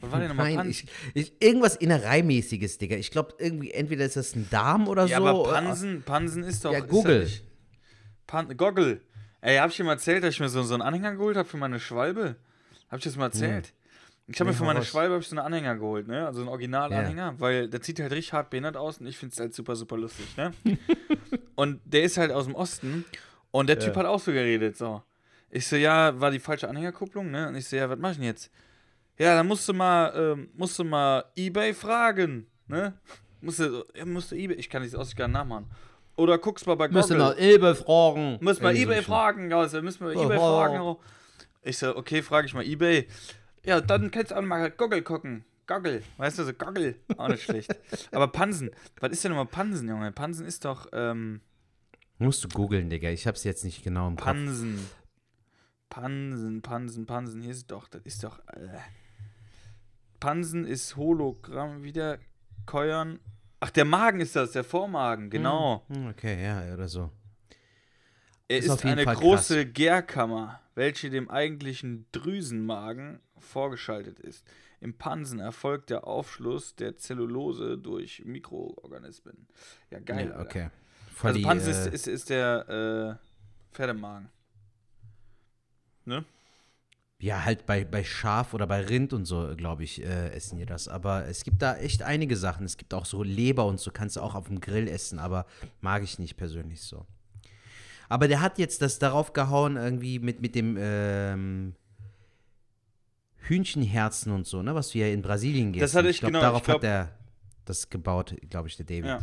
[0.00, 0.88] Was war denn nochmal Pansen?
[1.14, 2.96] ich, ich, irgendwas Innereimäßiges, Digga.
[2.96, 5.24] Ich glaube, irgendwie, entweder ist das ein Darm oder ja, so.
[5.24, 6.72] aber oder- Pansen, Pansen ist doch.
[6.72, 7.30] Ja, Google.
[8.26, 9.02] Pan Goggle.
[9.40, 11.48] Ey, hab ich dir mal erzählt, dass ich mir so, so einen Anhänger geholt habe
[11.48, 12.34] für meine Schwalbe?
[12.90, 13.72] Hab ich das mal erzählt?
[14.28, 14.88] Ich habe mir für hau meine raus.
[14.88, 16.26] Schwalbe ich so einen Anhänger geholt, ne?
[16.26, 19.40] Also einen Originalanhänger, weil der sieht halt richtig hart behindert aus und ich finde es
[19.40, 20.52] halt super, super lustig, ne?
[21.56, 23.04] und der ist halt aus dem Osten
[23.50, 25.02] und der Typ hat auch so geredet, so.
[25.50, 27.48] Ich so, ja, war die falsche Anhängerkupplung, ne?
[27.48, 28.50] Und ich so, ja, was mach ich denn jetzt?
[29.18, 32.94] Ja, dann musst du mal, ähm, musst du mal Ebay fragen, ne?
[33.40, 35.66] Musst du, ja, musst du Ebay, ich kann nicht aus gar nicht nachmachen.
[36.16, 37.02] Oder guckst mal bei Google.
[37.02, 38.38] Müssen nach Elbe fragen.
[38.40, 40.40] Müssen wir Irgendwie eBay fragen, also müssen wir eBay Oh.
[40.40, 40.96] fragen.
[41.62, 43.08] Ich so, okay, frage ich mal eBay.
[43.64, 45.44] Ja, dann kannst du auch mal Goggle gucken.
[45.66, 47.74] Goggle, weißt du, so Goggle, auch nicht schlecht.
[48.10, 48.70] Aber Pansen,
[49.00, 50.10] was ist denn nochmal Pansen, Junge?
[50.12, 51.40] Pansen ist doch, ähm,
[52.18, 53.10] Musst du googeln, Digga.
[53.10, 54.26] Ich hab's jetzt nicht genau im Kopf.
[54.26, 54.78] Pansen.
[55.88, 58.78] Pansen, Pansen, Pansen, hier ist doch, das ist doch, äh.
[60.20, 62.18] Pansen ist Hologramm, wieder
[62.64, 63.18] Keuern.
[63.60, 65.84] Ach, der Magen ist das, der Vormagen, genau.
[65.88, 67.10] Hm, Okay, ja, oder so.
[68.48, 74.46] Er Ist ist, auf jeden eine Fall große Gärkammer, welche dem eigentlichen Drüsenmagen vorgeschaltet ist.
[74.80, 79.46] Im Pansen erfolgt der Aufschluss der Zellulose durch Mikroorganismen.
[79.90, 80.28] Ja, geil.
[80.28, 80.70] ja, okay.
[81.22, 84.28] Also die, Pansen äh, ist, ist, ist der äh, Pferdemagen.
[86.04, 86.24] Ne?
[87.20, 90.66] Ja, halt bei, bei Schaf oder bei Rind und so, glaube ich, äh, essen die
[90.66, 90.88] das.
[90.88, 92.66] Aber es gibt da echt einige Sachen.
[92.66, 95.46] Es gibt auch so Leber und so, kannst du auch auf dem Grill essen, aber
[95.80, 97.06] mag ich nicht persönlich so.
[98.12, 101.74] Aber der hat jetzt das darauf gehauen, irgendwie mit, mit dem ähm,
[103.38, 106.40] Hühnchenherzen und so, ne, was wir ja in Brasilien Das gegessen hatte ich glaub, genau,
[106.42, 107.18] Darauf ich glaub- hat er
[107.64, 109.06] das gebaut, glaube ich, der David.
[109.06, 109.18] Ja.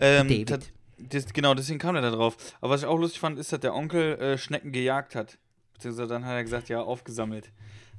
[0.00, 0.70] Ähm, David.
[0.98, 2.36] Das, genau, deswegen kam er da drauf.
[2.60, 5.38] Aber was ich auch lustig fand, ist, dass der Onkel äh, Schnecken gejagt hat.
[5.72, 7.52] Beziehungsweise dann hat er gesagt, ja, aufgesammelt.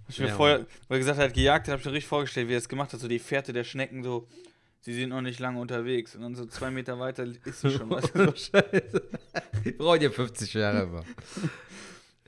[0.03, 2.09] Hab ich mir Ja, vorher, weil er gesagt hat, gejagt hat, habe ich mir richtig
[2.09, 2.99] vorgestellt, wie er es gemacht hat.
[2.99, 4.27] So die Fährte der Schnecken, so,
[4.81, 6.15] sie sind noch nicht lange unterwegs.
[6.15, 7.89] Und dann so zwei Meter weiter ist sie schon.
[7.89, 8.31] weißt du, so.
[8.35, 9.01] Scheiße.
[9.65, 11.03] Die brauchen ja 50 Jahre immer.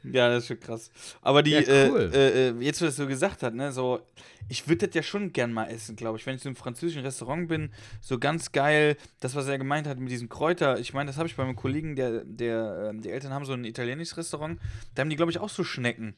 [0.04, 0.90] Ja, das ist schon krass.
[1.22, 2.10] Aber die, Ja, cool.
[2.12, 4.02] äh, äh, jetzt, wo das so gesagt hat, ne, so,
[4.50, 6.26] ich würde das ja schon gern mal essen, glaube ich.
[6.26, 10.00] Wenn ich so im französischen Restaurant bin, so ganz geil, das, was er gemeint hat
[10.00, 13.12] mit diesen Kräuter, ich meine, das habe ich bei meinem Kollegen, der, der, ähm, die
[13.12, 14.60] Eltern haben so ein italienisches Restaurant,
[14.96, 16.16] da haben die, glaube ich, auch so Schnecken.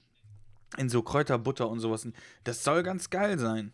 [0.78, 2.08] In so Kräuterbutter und sowas.
[2.46, 3.74] Das soll ganz geil sein.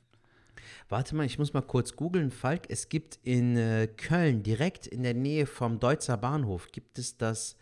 [0.89, 2.63] Warte mal, ich muss mal kurz googeln, Falk.
[2.67, 7.55] Es gibt in äh, Köln, direkt in der Nähe vom Deutzer Bahnhof, gibt es das.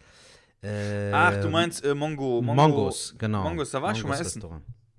[0.64, 2.54] Äh, Ach, du meinst äh, Mongo, Mongo.
[2.56, 3.44] Mongos, genau.
[3.44, 4.42] Mongos, da war ich schon mal essen.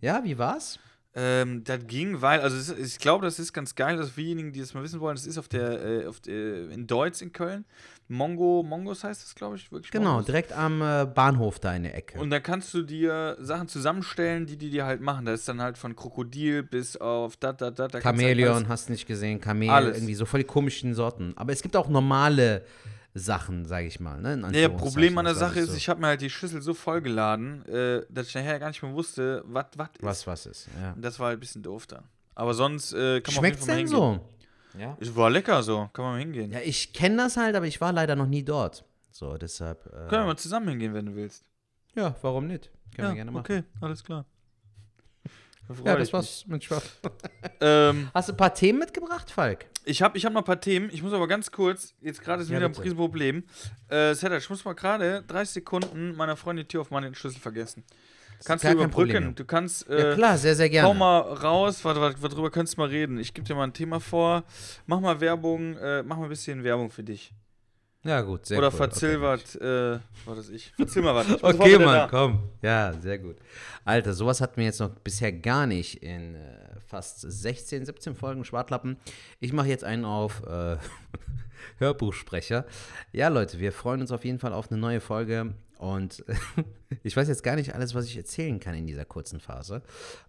[0.03, 0.79] Ja, wie war's?
[1.21, 4.61] Ähm, das ging, weil, also es, ich glaube, das ist ganz geil, dass diejenigen, die
[4.61, 7.65] das mal wissen wollen, das ist auf der, äh, auf der in Deutz in Köln.
[8.07, 9.91] Mongo, Mongos heißt das, glaube ich, wirklich.
[9.91, 10.27] Genau, Mongos.
[10.27, 12.21] direkt am äh, Bahnhof da in der Ecke.
[12.21, 15.27] Und da kannst du dir Sachen zusammenstellen, die die dir halt machen.
[15.27, 17.95] Da ist dann halt von Krokodil bis auf dat, dat, dat.
[17.95, 19.97] da kannst du halt Chamäleon, alles- hast nicht gesehen, Kamel, Alles.
[19.97, 21.33] irgendwie so voll die komischen Sorten.
[21.37, 22.65] Aber es gibt auch normale
[23.15, 24.21] Sachen, sage ich mal.
[24.21, 24.51] Ne?
[24.53, 24.69] Ja.
[24.69, 27.65] Problem an der Sache nicht ist, so, ich habe mir halt die Schüssel so vollgeladen,
[27.67, 30.03] äh, dass ich nachher gar nicht mehr wusste, was was ist.
[30.03, 30.69] was was ist.
[30.81, 30.95] Ja.
[30.97, 32.05] Das war halt ein bisschen doof dann.
[32.35, 34.29] Aber sonst äh, kann man Schmeckt's auf jeden denn Fall mal hingehen.
[34.75, 34.79] so?
[34.79, 34.97] Ja.
[35.01, 36.53] Es war lecker so, kann man mal hingehen.
[36.53, 38.85] Ja, ich kenne das halt, aber ich war leider noch nie dort.
[39.11, 39.85] So, deshalb.
[39.87, 41.45] Äh, Können wir mal zusammen hingehen, wenn du willst.
[41.97, 42.71] ja, warum nicht?
[42.95, 43.41] Können wir gerne machen.
[43.45, 44.25] okay, alles klar.
[45.69, 46.83] Da Ja, das war's mit Schwab.
[47.61, 49.67] Ähm, Hast du ein paar Themen mitgebracht, Falk?
[49.89, 50.91] Ich habe ich hab noch ein paar Themen.
[50.93, 52.75] Ich muss aber ganz kurz, jetzt gerade ist Ja, wieder ein.
[52.75, 53.45] Riesenproblem.
[53.89, 57.85] Äh, Setter, ich muss mal gerade 30 Sekunden meiner Freundin Tür aufmachen, den Schlüssel vergessen.
[58.45, 58.91] Kannst du überbrücken?
[59.13, 59.35] Problem.
[59.35, 59.89] Du kannst.
[59.89, 60.89] ja, Äh, klar, sehr, sehr gerne.
[60.89, 63.19] Hau mal raus, warte, warte, worüber könntest du mal reden?
[63.19, 64.45] Ich gebe dir mal ein Thema vor.
[64.87, 67.33] Mach mal Werbung, äh, mach mal ein bisschen Werbung für dich.
[68.05, 68.77] Ja, gut, sehr Oder cool.
[68.77, 69.23] verzähl Okay.
[69.23, 70.73] was, äh, was weiß ich.
[70.79, 71.29] Mal was.
[71.43, 72.07] Okay, Mann, da.
[72.09, 72.39] komm.
[72.63, 73.37] Ja, sehr gut.
[73.85, 78.45] Alter, sowas hatten wir jetzt noch bisher gar nicht in äh, fast 16, 17 Folgen
[78.45, 78.97] Schwartlappen.
[79.41, 80.77] Ich mache jetzt einen auf äh,
[81.79, 82.65] Hörbuchsprecher.
[83.13, 85.55] Ja, Leute, wir freuen uns auf jeden Fall auf eine neue Folge.
[85.79, 86.25] Und
[87.05, 89.83] ich weiß jetzt gar nicht alles, was ich erzählen kann in dieser kurzen Phase.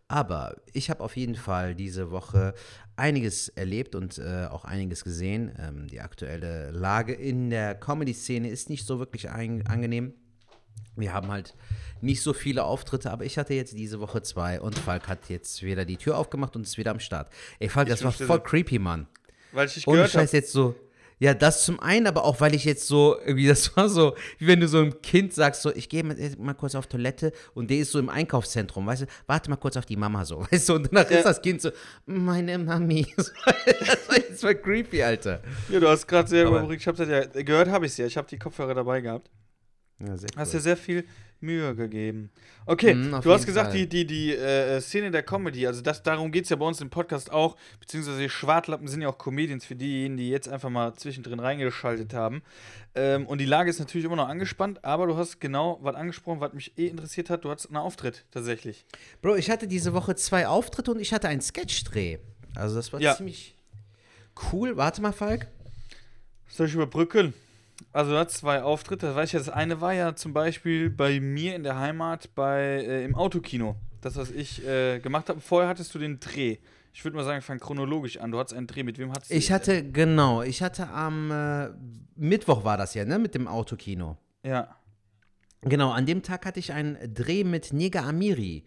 [0.07, 2.53] Aber ich habe auf jeden Fall diese Woche
[2.95, 5.51] einiges erlebt und äh, auch einiges gesehen.
[5.59, 10.13] Ähm, die aktuelle Lage in der Comedy-Szene ist nicht so wirklich angenehm.
[10.95, 11.55] Wir haben halt
[12.01, 15.63] nicht so viele Auftritte, aber ich hatte jetzt diese Woche zwei und Falk hat jetzt
[15.63, 17.31] wieder die Tür aufgemacht und ist wieder am Start.
[17.59, 19.07] Ey, Falk, das war voll creepy, Mann.
[19.51, 20.27] Weil ich Ohne gehört habe.
[20.31, 20.75] jetzt so.
[21.21, 24.47] Ja, das zum einen, aber auch, weil ich jetzt so, irgendwie, das war so, wie
[24.47, 27.69] wenn du so einem Kind sagst, so, ich gehe mal, mal kurz auf Toilette und
[27.69, 30.69] der ist so im Einkaufszentrum, weißt du, warte mal kurz auf die Mama so, weißt
[30.69, 31.17] du, und danach Ja.
[31.17, 31.71] ist das Kind so,
[32.05, 33.05] meine Mami.
[33.17, 33.33] das
[34.07, 35.41] war jetzt voll creepy, Alter.
[35.69, 36.81] Ja, du hast gerade sehr überbrückt.
[36.81, 38.05] Ich habe das ja, gehört habe ich ja.
[38.05, 39.29] Ich habe die Kopfhörer dabei gehabt.
[40.05, 40.59] Ja, sehr Hast cool.
[40.59, 41.05] dir sehr viel
[41.41, 42.29] Mühe gegeben.
[42.65, 43.77] Okay, Mhm, du hast gesagt, Fall.
[43.77, 46.81] die, die, die äh, Szene der Comedy, also das, darum geht es ja bei uns
[46.81, 50.69] im Podcast auch, beziehungsweise die Schwartlappen sind ja auch Comedians für diejenigen, die jetzt einfach
[50.69, 52.41] mal zwischendrin reingeschaltet haben.
[52.93, 56.41] Ähm, und die Lage ist natürlich immer noch angespannt, aber du hast genau was angesprochen,
[56.41, 57.45] was mich eh interessiert hat.
[57.45, 58.85] Du hattest einen Auftritt tatsächlich.
[59.21, 62.17] Bro, ich hatte diese Woche zwei Auftritte und ich hatte einen Sketchdreh.
[62.55, 63.15] Also das war Ja.
[63.15, 63.55] ziemlich
[64.51, 64.75] cool.
[64.75, 65.47] Warte mal, Falk.
[66.49, 67.33] Soll ich überbrücken?
[67.91, 69.07] Also, du hattest zwei Auftritte.
[69.07, 69.39] Das weiß ich ja.
[69.39, 73.75] Das eine war ja zum Beispiel bei mir in der Heimat bei, äh, im Autokino.
[74.01, 75.41] Das, was ich äh, gemacht habe.
[75.41, 76.57] Vorher hattest du den Dreh.
[76.93, 78.31] Ich würde mal sagen, fang chronologisch an.
[78.31, 78.83] Du hattest einen Dreh.
[78.83, 81.69] Mit wem hattest du Ich hatte, genau, ich hatte am äh,
[82.15, 84.17] Mittwoch war das ja, ne, mit dem Autokino.
[84.43, 84.75] Ja.
[85.61, 88.65] Genau, an dem Tag hatte ich einen Dreh mit Nega Amiri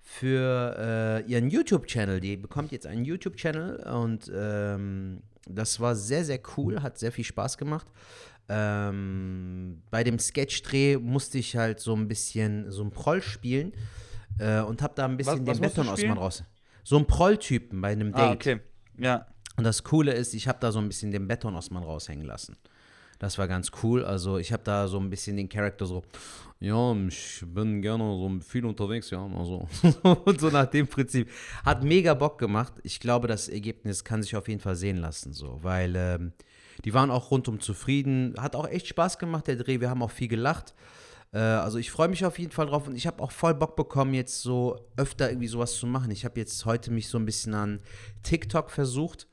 [0.00, 2.20] für äh, ihren YouTube-Channel.
[2.20, 7.24] Die bekommt jetzt einen YouTube-Channel und ähm, das war sehr, sehr cool, hat sehr viel
[7.24, 7.86] Spaß gemacht.
[8.52, 13.72] Ähm, bei dem Sketch-Dreh musste ich halt so ein bisschen so ein Proll spielen
[14.40, 16.44] äh, und habe da ein bisschen was den du Beton aus man raus.
[16.82, 18.20] So ein Proll-Typen bei einem Date.
[18.20, 18.60] Ah, okay.
[18.98, 19.26] Ja.
[19.56, 22.56] Und das Coole ist, ich habe da so ein bisschen den Beton-Osman raushängen lassen.
[23.20, 24.04] Das war ganz cool.
[24.04, 26.02] Also ich habe da so ein bisschen den Charakter so,
[26.58, 29.68] ja, ich bin gerne so viel unterwegs, ja, also
[30.24, 31.30] und so nach dem Prinzip.
[31.64, 32.72] Hat mega Bock gemacht.
[32.82, 36.32] Ich glaube, das Ergebnis kann sich auf jeden Fall sehen lassen, so, weil ähm,
[36.84, 38.34] die waren auch rundum zufrieden.
[38.38, 39.80] Hat auch echt Spaß gemacht, der Dreh.
[39.80, 40.74] Wir haben auch viel gelacht.
[41.32, 43.76] Äh, also ich freue mich auf jeden Fall drauf und ich habe auch voll Bock
[43.76, 46.10] bekommen, jetzt so öfter irgendwie sowas zu machen.
[46.10, 47.80] Ich habe jetzt heute mich so ein bisschen an
[48.22, 49.28] TikTok versucht,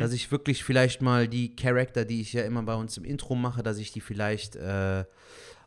[0.00, 3.34] dass ich wirklich vielleicht mal die Charakter, die ich ja immer bei uns im Intro
[3.34, 5.04] mache, dass ich die vielleicht äh,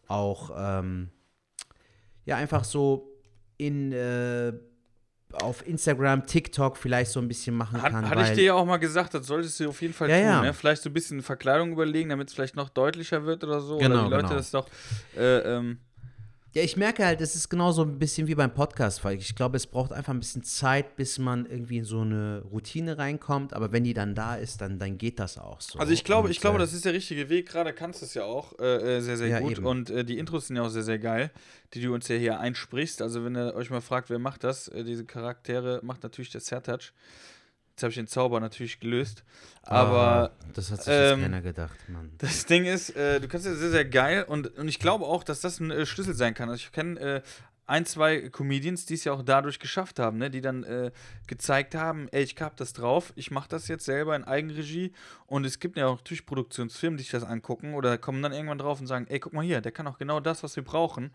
[0.08, 1.10] auch ähm,
[2.26, 3.12] ja einfach so
[3.58, 4.54] in äh,
[5.42, 8.10] auf Instagram, TikTok vielleicht so ein bisschen machen Hat, kann.
[8.10, 10.26] hatte ich dir ja auch mal gesagt, das solltest du auf jeden Fall Ja, tun.
[10.26, 10.42] ja.
[10.42, 10.54] Ne?
[10.54, 13.78] Vielleicht so ein bisschen Verkleidung überlegen, damit es vielleicht noch deutlicher wird oder so.
[13.78, 14.36] Genau, oder die Leute genau.
[14.36, 14.68] das doch.
[15.18, 15.80] Äh, ähm,
[16.56, 19.58] Ja, ich merke halt, es ist genauso ein bisschen wie beim Podcast, weil ich glaube,
[19.58, 23.54] es braucht einfach ein bisschen Zeit, bis man irgendwie in so eine Routine reinkommt.
[23.54, 25.78] Aber wenn die dann da ist, dann, dann geht das auch so.
[25.80, 27.50] Also ich glaube, Und, ich glaube, äh, das ist der richtige Weg.
[27.50, 29.52] Gerade kannst du es ja auch äh, äh, sehr, sehr Ja, gut.
[29.58, 29.66] eben.
[29.66, 31.30] Und äh, die Intros sind ja auch sehr, sehr geil,
[31.74, 33.02] die du uns ja hier einsprichst.
[33.02, 36.40] Also wenn ihr euch mal fragt, wer macht das, äh, diese Charaktere, macht natürlich der
[36.40, 36.94] Sertac.
[37.76, 39.26] Jetzt habe ich den Zauber natürlich gelöst.
[39.64, 42.10] Aber ah, das hat sich ähm, keiner gedacht, Mann.
[42.20, 45.26] das Ding ist, äh, du kannst ja sehr, sehr geil und, und ich glaube auch,
[45.26, 46.50] dass das ein äh, Schlüssel sein kann.
[46.50, 47.22] Also ich kenne äh,
[47.66, 50.30] ein, zwei Comedians, die es ja auch dadurch geschafft haben, ne?
[50.30, 50.92] die dann äh,
[51.28, 54.94] gezeigt haben, ey, ich hab das drauf, ich mache das jetzt selber in Eigenregie
[55.26, 58.60] und es gibt ja auch natürlich Produktionsfirmen, die sich das angucken oder kommen dann irgendwann
[58.60, 61.12] drauf und sagen, ey, guck mal hier, der kann auch genau das, was wir brauchen.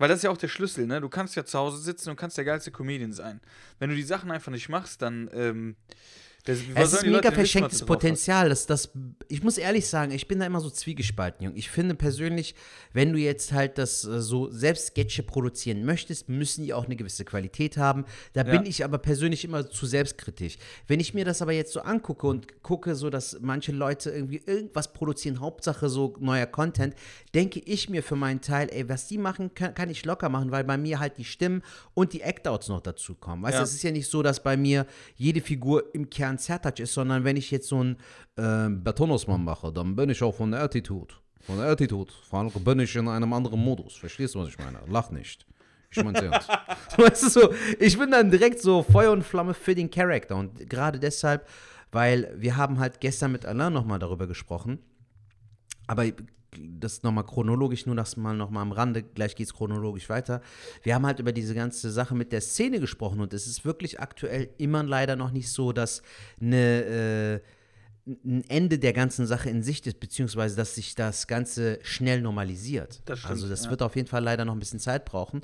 [0.00, 0.98] Weil das ist ja auch der Schlüssel, ne?
[1.02, 3.38] Du kannst ja zu Hause sitzen und kannst der geilste Comedian sein.
[3.78, 5.76] Wenn du die Sachen einfach nicht machst, dann, ähm,
[6.44, 7.84] Das, Es ist Leute mega was verschenktes?
[7.84, 8.48] Potenzial.
[8.48, 8.90] Das, das,
[9.28, 11.56] ich muss ehrlich sagen, ich bin da immer so zwiegespalten, Junge.
[11.58, 12.54] Ich finde persönlich,
[12.92, 16.96] wenn du jetzt halt das äh, so selbst Sketche produzieren möchtest, müssen die auch eine
[16.96, 18.04] gewisse Qualität haben.
[18.32, 20.56] Da bin ich aber persönlich immer zu selbstkritisch.
[20.86, 24.42] Wenn ich mir das aber jetzt so angucke und gucke, so dass manche Leute irgendwie
[24.46, 26.94] irgendwas produzieren, Hauptsache so neuer Content,
[27.34, 30.50] denke ich mir für meinen Teil, ey, was die machen, kann, kann ich locker machen,
[30.50, 31.62] weil bei mir halt die Stimmen
[31.94, 33.42] und die Act-Outs noch dazu kommen.
[33.42, 33.64] Weißt du, Ja.
[33.64, 37.24] es ist ja nicht so, dass bei mir jede Figur im Kern Zertouch ist, sondern
[37.24, 37.96] wenn ich jetzt so einen
[38.36, 41.14] ähm, Betonosmann mache, dann bin ich auch von der Attitude.
[41.40, 42.12] Von der Attitude.
[42.28, 43.96] Vor allem bin ich in einem anderen Modus.
[43.96, 44.80] Verstehst du, was ich meine?
[44.88, 45.46] Lach nicht.
[45.90, 46.48] Ich mein's ernst.
[46.96, 50.36] weißt du so, ich bin dann direkt so Feuer und Flamme für den Charakter.
[50.36, 51.48] Und gerade deshalb,
[51.90, 54.78] weil wir haben halt gestern mit Alain nochmal darüber gesprochen.
[55.86, 56.04] Aber
[56.58, 60.40] das nochmal chronologisch, nur das mal nochmal am Rande, gleich geht es chronologisch weiter.
[60.82, 64.00] Wir haben halt über diese ganze Sache mit der Szene gesprochen und es ist wirklich
[64.00, 66.02] aktuell immer leider noch nicht so, dass
[66.40, 67.40] eine, äh,
[68.24, 73.02] ein Ende der ganzen Sache in Sicht ist, beziehungsweise dass sich das Ganze schnell normalisiert.
[73.04, 73.70] Das stimmt, also das ja.
[73.70, 75.42] wird auf jeden Fall leider noch ein bisschen Zeit brauchen.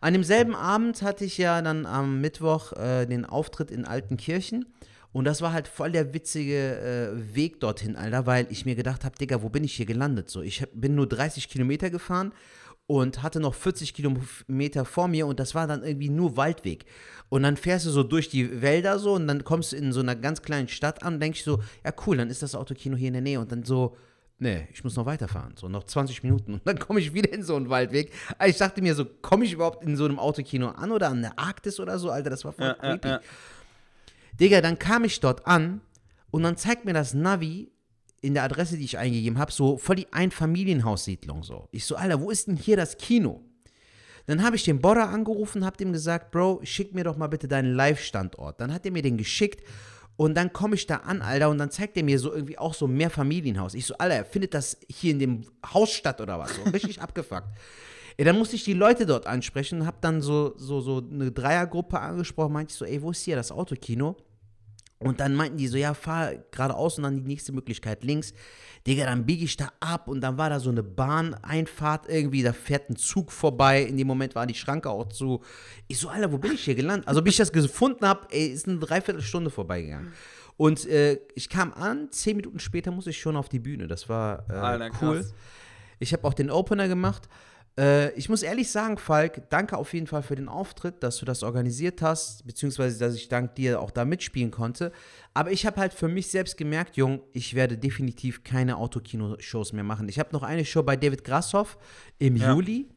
[0.00, 4.66] An demselben Abend hatte ich ja dann am Mittwoch äh, den Auftritt in Altenkirchen.
[5.12, 6.78] Und das war halt voll der witzige
[7.14, 10.30] äh, Weg dorthin, Alter, weil ich mir gedacht habe, Digga, wo bin ich hier gelandet?
[10.30, 12.32] So, ich hab, bin nur 30 Kilometer gefahren
[12.86, 16.86] und hatte noch 40 Kilometer vor mir und das war dann irgendwie nur Waldweg.
[17.28, 20.00] Und dann fährst du so durch die Wälder so und dann kommst du in so
[20.00, 23.08] einer ganz kleinen Stadt an und denkst so, ja cool, dann ist das Autokino hier
[23.08, 23.96] in der Nähe und dann so,
[24.38, 27.42] nee, ich muss noch weiterfahren, so noch 20 Minuten und dann komme ich wieder in
[27.42, 28.12] so einen Waldweg.
[28.38, 31.20] Also ich dachte mir so, komme ich überhaupt in so einem Autokino an oder an
[31.22, 33.08] der Arktis oder so, Alter, das war voll Ja, ja, creepy.
[33.08, 33.20] ja.
[34.40, 35.80] Digga, dann kam ich dort an
[36.30, 37.70] und dann zeigt mir das Navi
[38.20, 41.68] in der Adresse, die ich eingegeben habe, so voll die Einfamilienhaussiedlung so.
[41.72, 43.42] Ich so, Alter, wo ist denn hier das Kino?
[44.26, 47.48] Dann habe ich den Border angerufen, habe dem gesagt, Bro, schick mir doch mal bitte
[47.48, 48.60] deinen Live-Standort.
[48.60, 49.66] Dann hat er mir den geschickt
[50.16, 52.74] und dann komme ich da an, Alter, und dann zeigt er mir so irgendwie auch
[52.74, 53.74] so mehr Familienhaus.
[53.74, 56.54] Ich so, Alter, findet das hier in dem Haus statt oder was?
[56.54, 57.48] So richtig abgefuckt.
[58.16, 61.32] Ey, dann musste ich die Leute dort ansprechen und habe dann so, so, so eine
[61.32, 64.16] Dreiergruppe angesprochen, meinte ich so, ey, wo ist hier das Autokino?
[65.02, 68.32] Und dann meinten die so, ja, fahr geradeaus und dann die nächste Möglichkeit links.
[68.86, 72.52] Digga, dann biege ich da ab und dann war da so eine Bahneinfahrt irgendwie, da
[72.52, 73.82] fährt ein Zug vorbei.
[73.82, 75.42] In dem Moment war die Schranke auch zu.
[75.88, 77.08] Ich so, Alter, wo bin ich hier gelandet?
[77.08, 80.12] Also, bis ich das gefunden habe, ist eine Dreiviertelstunde vorbeigegangen.
[80.56, 83.88] Und äh, ich kam an, zehn Minuten später musste ich schon auf die Bühne.
[83.88, 85.16] Das war äh, Alter, cool.
[85.16, 85.34] krass.
[85.98, 87.28] Ich habe auch den Opener gemacht.
[87.78, 91.24] Äh, ich muss ehrlich sagen, Falk, danke auf jeden Fall für den Auftritt, dass du
[91.24, 94.92] das organisiert hast, beziehungsweise dass ich dank dir auch da mitspielen konnte.
[95.34, 99.84] Aber ich habe halt für mich selbst gemerkt, Jung, ich werde definitiv keine Autokino-Shows mehr
[99.84, 100.08] machen.
[100.08, 101.78] Ich habe noch eine Show bei David Grashoff
[102.18, 102.52] im Ja.
[102.52, 102.88] Juli.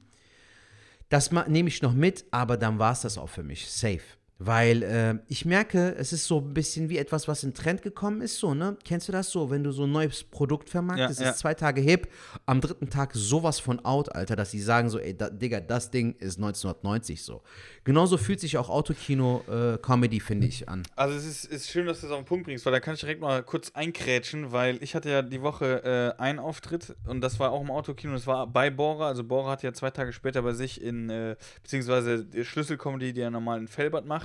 [1.10, 3.70] Das nehme ich noch mit, aber dann war es das auch für mich.
[3.70, 4.02] Safe.
[4.38, 8.21] Weil äh, ich merke, es ist so ein bisschen wie etwas, was in Trend gekommen
[8.21, 8.78] ist, so, ne?
[8.84, 9.50] Kennst du das so?
[9.50, 11.32] Wenn du so ein neues Produkt vermarktest, Ja, ja.
[11.32, 12.10] ist zwei Tage hip,
[12.45, 15.89] am dritten Tag sowas von out, Alter, dass sie sagen so, ey, da, Digga, das
[15.89, 17.43] Ding ist 1990 so.
[17.86, 20.84] Genauso fühlt sich auch Autokino-Comedy, finde ich, an.
[20.95, 22.95] Also es ist, ist schön, dass du das auf den Punkt bringst, weil da kann
[22.95, 27.21] ich direkt mal kurz einkrätschen, weil ich hatte ja die Woche äh, einen Auftritt und
[27.21, 30.13] das war auch im Autokino, das war bei Bora, also Bora hat ja zwei Tage
[30.13, 34.25] später bei sich in, äh, beziehungsweise Schlüsselcomedy, die er normal in Felbert macht,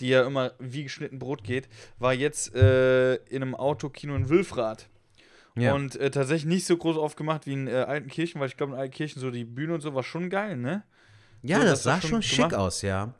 [0.00, 4.88] die ja immer wie geschnitten Brot geht, war jetzt äh, in einem Autokino in Wülfrath.
[5.56, 5.72] Ja.
[5.74, 8.78] Und äh, tatsächlich nicht so groß aufgemacht wie in äh, Altenkirchen, weil ich glaube, in
[8.78, 10.82] Altenkirchen so die Bühne und so war schon geil, ne?
[11.42, 12.54] Ja, So, das das sah schon schon schick gemacht.
[12.54, 13.14] aus, ja.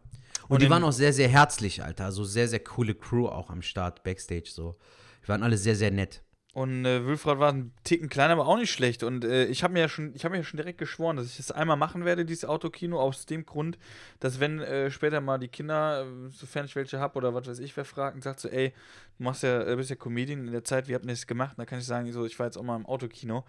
[0.49, 2.07] Und, Und die waren auch sehr, sehr herzlich, Alter.
[2.07, 4.77] Also sehr, sehr coole Crew auch am Start, Backstage so.
[5.23, 6.23] Die waren alle sehr, sehr nett.
[6.55, 9.03] Und äh, Wilfried war ein Ticken kleiner, aber auch nicht schlecht.
[9.03, 11.37] Und äh, ich habe mir ja schon, habe mir ja schon direkt geschworen, dass ich
[11.37, 13.77] das einmal machen werde, dieses Autokino, aus dem Grund,
[14.21, 17.59] dass wenn äh, später mal die Kinder, äh, sofern ich welche habe oder was weiß
[17.59, 18.73] ich, wer fragt und sagt so, ey,
[19.19, 21.59] du machst ja, äh, bist ja Comedian in der Zeit, wie habt ihr das gemacht?
[21.59, 23.45] Und da kann ich sagen, so, ich war jetzt auch mal im Autokino.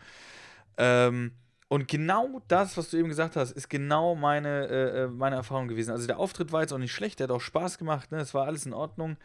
[0.78, 1.32] Ähm,
[1.68, 5.68] und genau das, was du eben gesagt hast, ist genau meine, äh, äh, meine Erfahrung
[5.68, 5.92] gewesen.
[5.92, 8.18] Also der Auftritt war jetzt auch nicht schlecht, der hat auch Spaß gemacht, ne?
[8.18, 9.18] es war alles in Ordnung.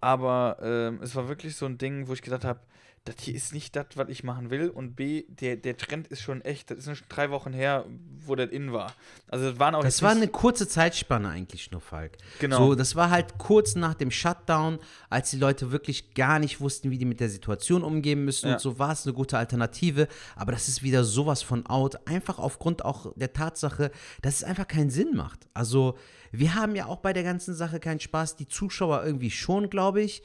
[0.00, 2.58] Aber ähm, es war wirklich so ein Ding, wo ich gedacht habe,
[3.04, 4.68] das hier ist nicht das, was ich machen will.
[4.68, 7.86] Und B, der, der Trend ist schon echt, das ist schon drei Wochen her,
[8.26, 8.92] wo das in war.
[9.28, 12.18] Also das waren auch Das war eine kurze Zeitspanne eigentlich nur, Falk.
[12.40, 12.58] Genau.
[12.58, 16.90] So, das war halt kurz nach dem Shutdown, als die Leute wirklich gar nicht wussten,
[16.90, 18.48] wie die mit der Situation umgehen müssen.
[18.48, 18.54] Ja.
[18.54, 20.06] Und so war es eine gute Alternative.
[20.36, 22.06] Aber das ist wieder sowas von out.
[22.06, 25.48] Einfach aufgrund auch der Tatsache, dass es einfach keinen Sinn macht.
[25.54, 25.96] Also,
[26.32, 28.36] wir haben ja auch bei der ganzen Sache keinen Spaß.
[28.36, 30.22] Die Zuschauer irgendwie schon, glaube ich.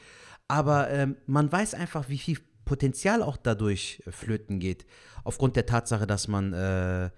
[0.47, 4.85] Aber ähm, man weiß einfach, wie viel Potenzial auch dadurch äh, flöten geht.
[5.23, 7.09] Aufgrund der Tatsache, dass man äh,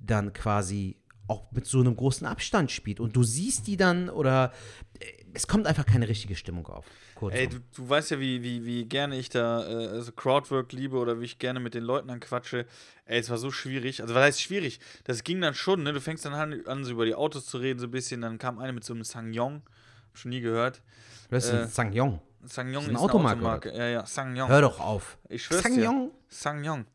[0.00, 3.00] dann quasi auch mit so einem großen Abstand spielt.
[3.00, 4.52] Und du siehst die dann oder
[5.00, 6.86] äh, es kommt einfach keine richtige Stimmung auf.
[7.14, 7.38] Kurzum.
[7.38, 10.96] Ey, du, du weißt ja, wie, wie, wie gerne ich da äh, also Crowdwork liebe
[10.96, 12.66] oder wie ich gerne mit den Leuten dann quatsche.
[13.06, 14.02] Ey, es war so schwierig.
[14.02, 14.80] Also, was heißt schwierig?
[15.04, 15.92] Das ging dann schon, ne?
[15.92, 18.20] Du fängst dann an, an so über die Autos zu reden, so ein bisschen.
[18.20, 19.62] Dann kam eine mit so einem Sangyong.
[20.10, 20.82] Hab schon nie gehört.
[21.30, 22.20] das ist äh, ein Sangyong.
[22.46, 23.72] Sangyong Ist ist eine Automarke, Automarke.
[23.76, 24.48] Ja, ja, Sangyong.
[24.48, 25.18] Hör doch auf.
[25.28, 25.70] Ich schwör's dir.
[25.70, 26.10] Sangyong?
[26.28, 26.86] Sangyong.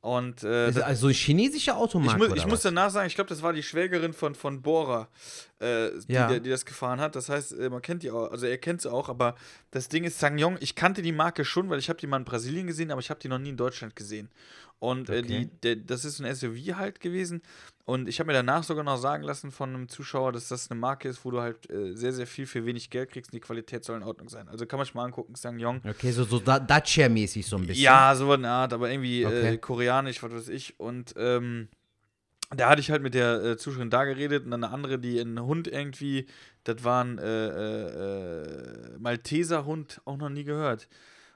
[0.00, 2.62] Und äh, Ist also eine chinesische Automarke ich, mu oder ich muss was?
[2.62, 5.06] danach sagen, ich glaube, das war die Schwägerin von, von Bora,
[5.60, 6.26] äh, die, Ja.
[6.26, 7.14] die, die das gefahren hat.
[7.14, 9.36] Das heißt, äh, man kennt die auch, also er kennt sie auch, aber
[9.70, 10.56] das Ding ist Sangyong.
[10.58, 13.10] Ich kannte die Marke schon, weil ich habe die mal in Brasilien gesehen, aber ich
[13.10, 14.28] habe die noch nie in Deutschland gesehen.
[14.82, 15.50] Und äh, die, Okay.
[15.62, 17.40] der, das ist ein SUV halt gewesen.
[17.84, 20.80] Und ich habe mir danach sogar noch sagen lassen von einem Zuschauer, dass das eine
[20.80, 23.40] Marke ist, wo du halt äh, sehr, sehr viel für wenig Geld kriegst und die
[23.40, 24.48] Qualität soll in Ordnung sein.
[24.48, 25.82] Also kann man sich mal angucken, Sangyong.
[25.88, 27.84] Okay, so, so Da- Dacia-mäßig so ein bisschen.
[27.84, 29.54] Ja, so eine Art, aber irgendwie Okay.
[29.54, 30.80] äh, koreanisch, was weiß ich.
[30.80, 31.68] Und ähm,
[32.50, 35.20] da hatte ich halt mit der äh, Zuschauerin da geredet und dann eine andere, die
[35.20, 36.26] einen Hund irgendwie,
[36.64, 40.88] das war ein äh, äh, äh, Malteser-Hund, auch noch nie gehört.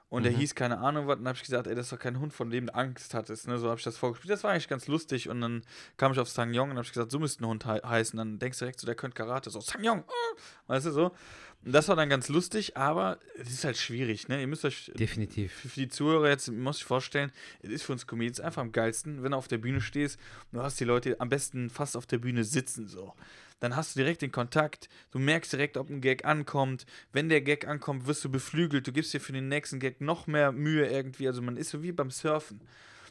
[0.09, 0.37] Und der Mhm.
[0.37, 2.31] hieß keine Ahnung was, und dann habe ich gesagt, ey, das ist doch kein Hund,
[2.33, 3.45] von dem du Angst hattest.
[3.47, 3.57] Ne?
[3.57, 4.31] So habe ich das vorgespielt.
[4.31, 5.27] Das war eigentlich ganz lustig.
[5.27, 5.63] Und dann
[5.97, 8.15] kam ich auf Sangyong und habe ich gesagt, so müsste ein Hund hei heißen.
[8.15, 9.49] Dann denkst du direkt so, der könnte Karate.
[9.49, 10.37] So, Sangyong, ah!
[10.67, 11.11] weißt du so.
[11.65, 14.39] Und das war dann ganz lustig, aber es ist halt schwierig, ne?
[14.39, 15.51] Ihr müsst euch Definitiv.
[15.51, 17.31] für, für die Zuhörer jetzt muss ich vorstellen,
[17.61, 20.19] es ist für uns Comedians einfach am geilsten, wenn du auf der Bühne stehst
[20.51, 23.13] und du hast die Leute am besten fast auf der Bühne sitzen so.
[23.59, 26.85] Dann hast du direkt den Kontakt, du merkst direkt, ob ein Gag ankommt.
[27.11, 30.27] Wenn der Gag ankommt, wirst du beflügelt, du gibst dir für den nächsten Gag noch
[30.27, 31.27] mehr Mühe irgendwie.
[31.27, 32.61] Also man ist so wie beim Surfen.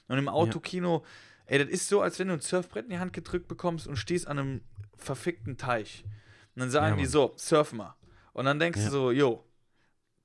[0.06, 1.04] Und im Autokino,
[1.46, 3.96] ey, das ist so, als wenn du ein Surfbrett in die Hand gedrückt bekommst und
[3.96, 4.60] stehst an einem
[4.96, 6.04] verfickten Teich.
[6.54, 7.96] Und dann sagen Ja, die so, surf mal.
[8.32, 8.86] Und dann denkst Ja.
[8.86, 9.44] du so, yo,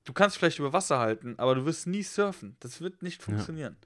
[0.04, 2.56] du kannst vielleicht über Wasser halten, aber du wirst nie surfen.
[2.60, 3.76] Das wird nicht funktionieren.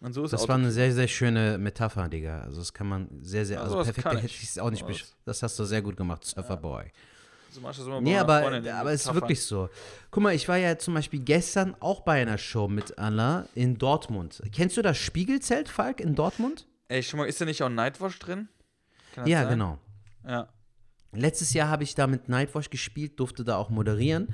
[0.00, 2.40] Und so ist Das Auto- war eine sehr, sehr schöne Metapher, Digga.
[2.42, 4.42] Also das kann man sehr, sehr, Ja, also sowas perfekt hätte ich.
[4.42, 6.84] es auch nicht besch- Das hast du sehr gut gemacht, Surferboy.
[7.50, 9.70] so mach ich das immer bei Nee, meiner aber, Freundin, aber es ist wirklich so.
[10.10, 13.78] Guck mal, ich war ja zum Beispiel gestern auch bei einer Show mit Anna in
[13.78, 14.42] Dortmund.
[14.52, 16.66] Kennst du das Spiegelzelt, Falk, in Dortmund?
[16.88, 18.48] Ey, schon mal, ist da nicht auch Nightwash drin?
[19.24, 19.48] Ja, sein?
[19.48, 19.78] genau.
[20.28, 20.48] Ja.
[21.12, 24.28] Letztes Jahr habe ich da mit Nightwatch gespielt, durfte da auch moderieren.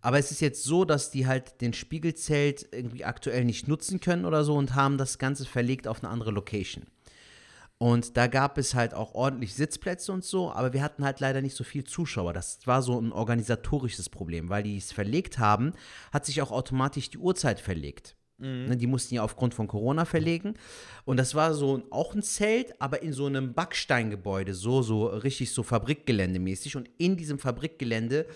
[0.00, 4.24] Aber es ist jetzt so, dass die halt den Spiegelzelt irgendwie aktuell nicht nutzen können
[4.24, 6.86] oder so und haben das Ganze verlegt auf eine andere Location.
[7.78, 11.40] Und da gab es halt auch ordentlich Sitzplätze und so, aber wir hatten halt leider
[11.40, 12.32] nicht so viel Zuschauer.
[12.32, 15.72] Das war so ein organisatorisches Problem, weil die es verlegt haben,
[16.12, 18.16] hat sich auch automatisch die Uhrzeit verlegt.
[18.40, 20.54] Ne, die mussten ja aufgrund von Corona verlegen.
[21.04, 25.52] Und das war so auch ein Zelt, aber in so einem Backsteingebäude, so, so richtig
[25.52, 26.76] so Fabrikgeländemäßig.
[26.76, 28.26] Und in diesem Fabrikgelände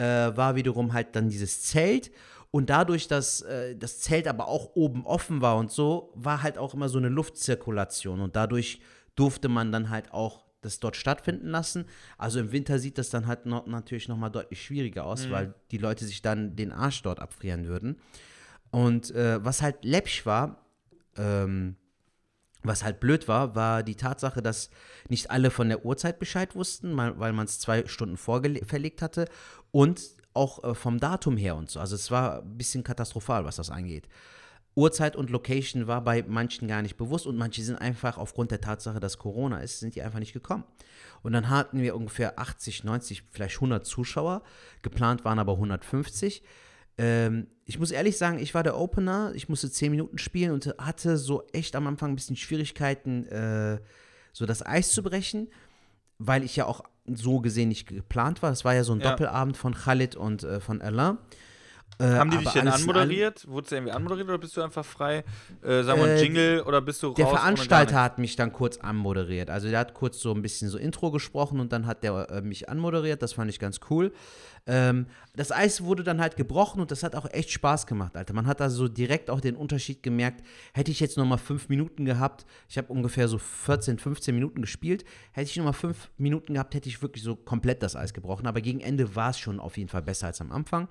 [0.00, 2.10] äh, war wiederum halt dann dieses Zelt.
[2.50, 6.58] Und dadurch, dass äh, das Zelt aber auch oben offen war und so, war halt
[6.58, 8.20] auch immer so eine Luftzirkulation.
[8.20, 8.80] Und dadurch
[9.14, 11.84] durfte man dann halt auch das dort stattfinden lassen.
[12.18, 15.78] Also im Winter sieht das dann halt noch, natürlich nochmal deutlich schwieriger aus, weil die
[15.78, 17.96] Leute sich dann den Arsch dort abfrieren würden.
[18.70, 20.66] Und äh, was halt läppsch war,
[21.16, 21.76] ähm,
[22.62, 24.70] was halt blöd war, war die Tatsache, dass
[25.08, 29.26] nicht alle von der Uhrzeit Bescheid wussten, weil man es zwei Stunden vorverlegt hatte
[29.70, 30.00] und
[30.34, 31.80] auch äh, vom Datum her und so.
[31.80, 34.08] Also es war ein bisschen katastrophal, was das angeht.
[34.76, 38.60] Uhrzeit und Location war bei manchen gar nicht bewusst und manche sind einfach aufgrund der
[38.60, 40.64] Tatsache, dass Corona ist, sind die einfach nicht gekommen.
[41.22, 44.42] Und dann hatten wir ungefähr 80, 90, vielleicht 100 Zuschauer.
[44.82, 46.42] Geplant waren aber 150.
[47.02, 49.32] Ähm, ich muss ehrlich sagen, ich war der Opener.
[49.34, 53.78] Ich musste 10 Minuten spielen und hatte so echt am Anfang ein bisschen Schwierigkeiten, äh,
[54.32, 55.48] so das Eis zu brechen,
[56.18, 58.50] weil ich ja auch so gesehen nicht geplant war.
[58.52, 59.10] Es war ja so ein Ja.
[59.10, 61.16] Doppelabend von Khalid und äh, von Alain.
[61.98, 63.46] Äh, Haben die dich denn anmoderiert?
[63.48, 65.22] Wurdest du irgendwie anmoderiert oder bist du einfach frei?
[65.62, 67.34] Äh, sagen wir ein Äh, Jingle oder bist du Der raus?
[67.34, 69.50] gar Veranstalter hat mich dann kurz anmoderiert.
[69.50, 72.40] Also der hat kurz so ein bisschen so Intro gesprochen und dann hat der äh,
[72.42, 73.22] mich anmoderiert.
[73.22, 74.12] Das fand ich ganz cool.
[74.66, 78.34] Ähm, das Eis wurde dann halt gebrochen und das hat auch echt Spaß gemacht, Alter.
[78.34, 80.44] Man hat also direkt auch den Unterschied gemerkt.
[80.74, 84.60] Hätte ich jetzt noch mal fünf Minuten gehabt, ich habe ungefähr so 14, 15 Minuten
[84.60, 88.12] gespielt, hätte ich noch mal fünf Minuten gehabt, hätte ich wirklich so komplett das Eis
[88.12, 88.46] gebrochen.
[88.46, 90.88] Aber gegen Ende war es schon auf jeden Fall besser als am Anfang.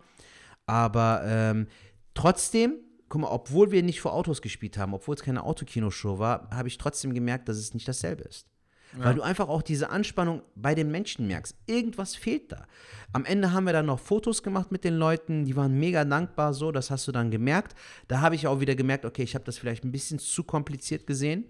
[0.65, 1.67] Aber ähm,
[2.13, 2.75] trotzdem,
[3.07, 6.67] guck mal, obwohl wir nicht vor Autos gespielt haben, obwohl es keine Autokinoshow war, habe
[6.67, 8.47] ich trotzdem gemerkt, dass es nicht dasselbe ist.
[8.93, 11.55] Weil du einfach auch diese Anspannung bei den Menschen merkst.
[11.67, 12.65] Irgendwas fehlt da.
[13.13, 16.53] Am Ende haben wir dann noch Fotos gemacht mit den Leuten, die waren mega dankbar,
[16.53, 17.75] so, das hast du dann gemerkt.
[18.07, 21.05] Da habe ich auch wieder gemerkt, okay, ich habe das vielleicht ein bisschen zu kompliziert
[21.07, 21.45] gesehen,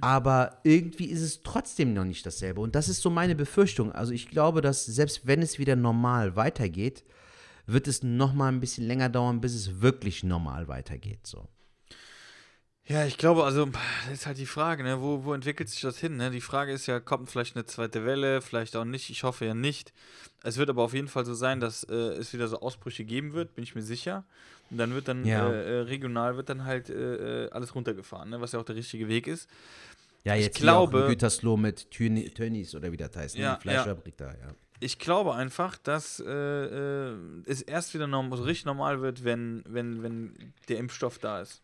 [0.00, 2.60] aber irgendwie ist es trotzdem noch nicht dasselbe.
[2.60, 3.92] Und das ist so meine Befürchtung.
[3.92, 7.04] Also ich glaube, dass selbst wenn es wieder normal weitergeht,
[7.66, 11.26] wird es noch mal ein bisschen länger dauern, bis es wirklich normal weitergeht.
[11.26, 11.48] So.
[12.88, 15.02] Ja, ich glaube, also das ist halt die Frage, ne?
[15.02, 16.16] wo, wo entwickelt sich das hin?
[16.16, 16.30] Ne?
[16.30, 19.10] Die Frage ist ja, kommt vielleicht eine zweite Welle, vielleicht auch nicht.
[19.10, 19.92] Ich hoffe ja nicht.
[20.42, 23.34] Es wird aber auf jeden Fall so sein, dass äh, es wieder so Ausbrüche geben
[23.34, 24.24] wird, bin ich mir sicher.
[24.70, 25.50] Und dann wird dann Ja.
[25.50, 28.40] äh, äh, regional wird dann halt äh, äh, alles runtergefahren, ne?
[28.40, 29.50] was ja auch der richtige Weg ist.
[30.24, 33.42] Ja, Ich jetzt glaube- hier auch Gütersloh mit Tönnies oder wie das heißt, ne?
[33.42, 34.54] Ja, die Fleischfabrik da, ja.
[34.80, 36.32] Ich glaube einfach, dass äh,
[37.44, 41.62] es erst wieder norm richtig normal wird, wenn, wenn, wenn der Impfstoff da ist.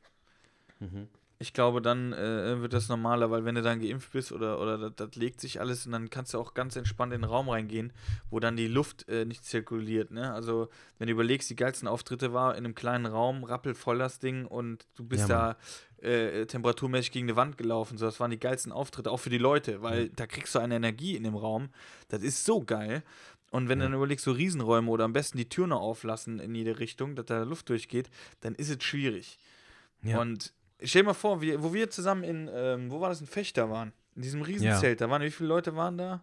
[0.80, 1.08] Mhm.
[1.40, 4.78] Ich glaube, dann äh, wird das normaler, weil wenn du dann geimpft bist oder, oder
[4.78, 7.48] das, das legt sich alles und dann kannst du auch ganz entspannt in den Raum
[7.48, 7.92] reingehen,
[8.30, 10.10] wo dann die Luft äh, nicht zirkuliert.
[10.12, 10.32] Ne?
[10.32, 10.68] Also,
[10.98, 14.86] wenn du überlegst, die geilsten Auftritte war in einem kleinen Raum, rappelvoll das Ding und
[14.94, 15.56] du bist Ja,
[16.00, 17.98] da äh, temperaturmäßig gegen eine Wand gelaufen.
[17.98, 20.16] So, das waren die geilsten Auftritte, auch für die Leute, weil Mhm.
[20.16, 21.68] da kriegst du eine Energie in dem Raum.
[22.08, 23.02] Das ist so geil.
[23.50, 23.86] Und wenn Ja.
[23.86, 27.16] du dann überlegst, so Riesenräume oder am besten die Tür noch auflassen in jede Richtung,
[27.16, 28.08] dass da Luft durchgeht,
[28.40, 29.38] dann ist es schwierig.
[30.02, 30.20] Ja.
[30.20, 30.52] Und
[30.84, 33.70] stell dir mal vor, wir, wo wir zusammen in, ähm, wo war das, in Fechter
[33.70, 36.22] waren, in diesem Riesenzelt, da waren, wie viele Leute waren da?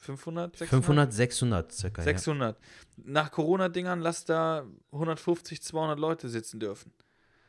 [0.00, 0.68] 500, 600?
[0.84, 2.58] 500, 600 circa, 600.
[3.04, 6.92] Nach Corona-Dingern lass da 150, 200 Leute sitzen dürfen.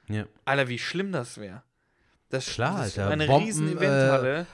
[0.08, 0.16] ja.
[0.16, 0.26] ja.
[0.46, 1.64] Alter, wie schlimm das wäre.
[2.30, 3.12] Das, Klar, das ist Alter.
[3.12, 4.48] eine Bomben, riesen äh, Eventhalle.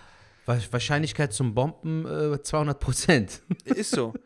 [0.46, 3.42] Wa- Wahrscheinlichkeit zum Bomben äh, 200 Prozent.
[3.66, 4.14] Ist so.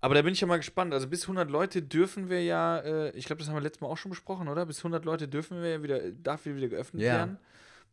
[0.00, 0.92] Aber da bin ich ja mal gespannt.
[0.92, 3.88] Also bis 100 Leute dürfen wir ja, äh, ich glaube, das haben wir letztes Mal
[3.88, 4.66] auch schon besprochen, oder?
[4.66, 7.14] Bis 100 Leute dürfen wir ja wieder, darf wieder geöffnet Ja.
[7.14, 7.38] werden.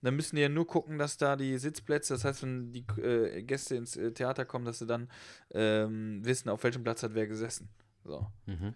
[0.01, 3.41] Dann müssen die ja nur gucken, dass da die Sitzplätze, das heißt, wenn die äh,
[3.43, 5.09] Gäste ins äh, Theater kommen, dass sie dann
[5.53, 7.69] ähm, wissen, auf welchem Platz hat wer gesessen.
[8.03, 8.27] So.
[8.45, 8.73] Mhm.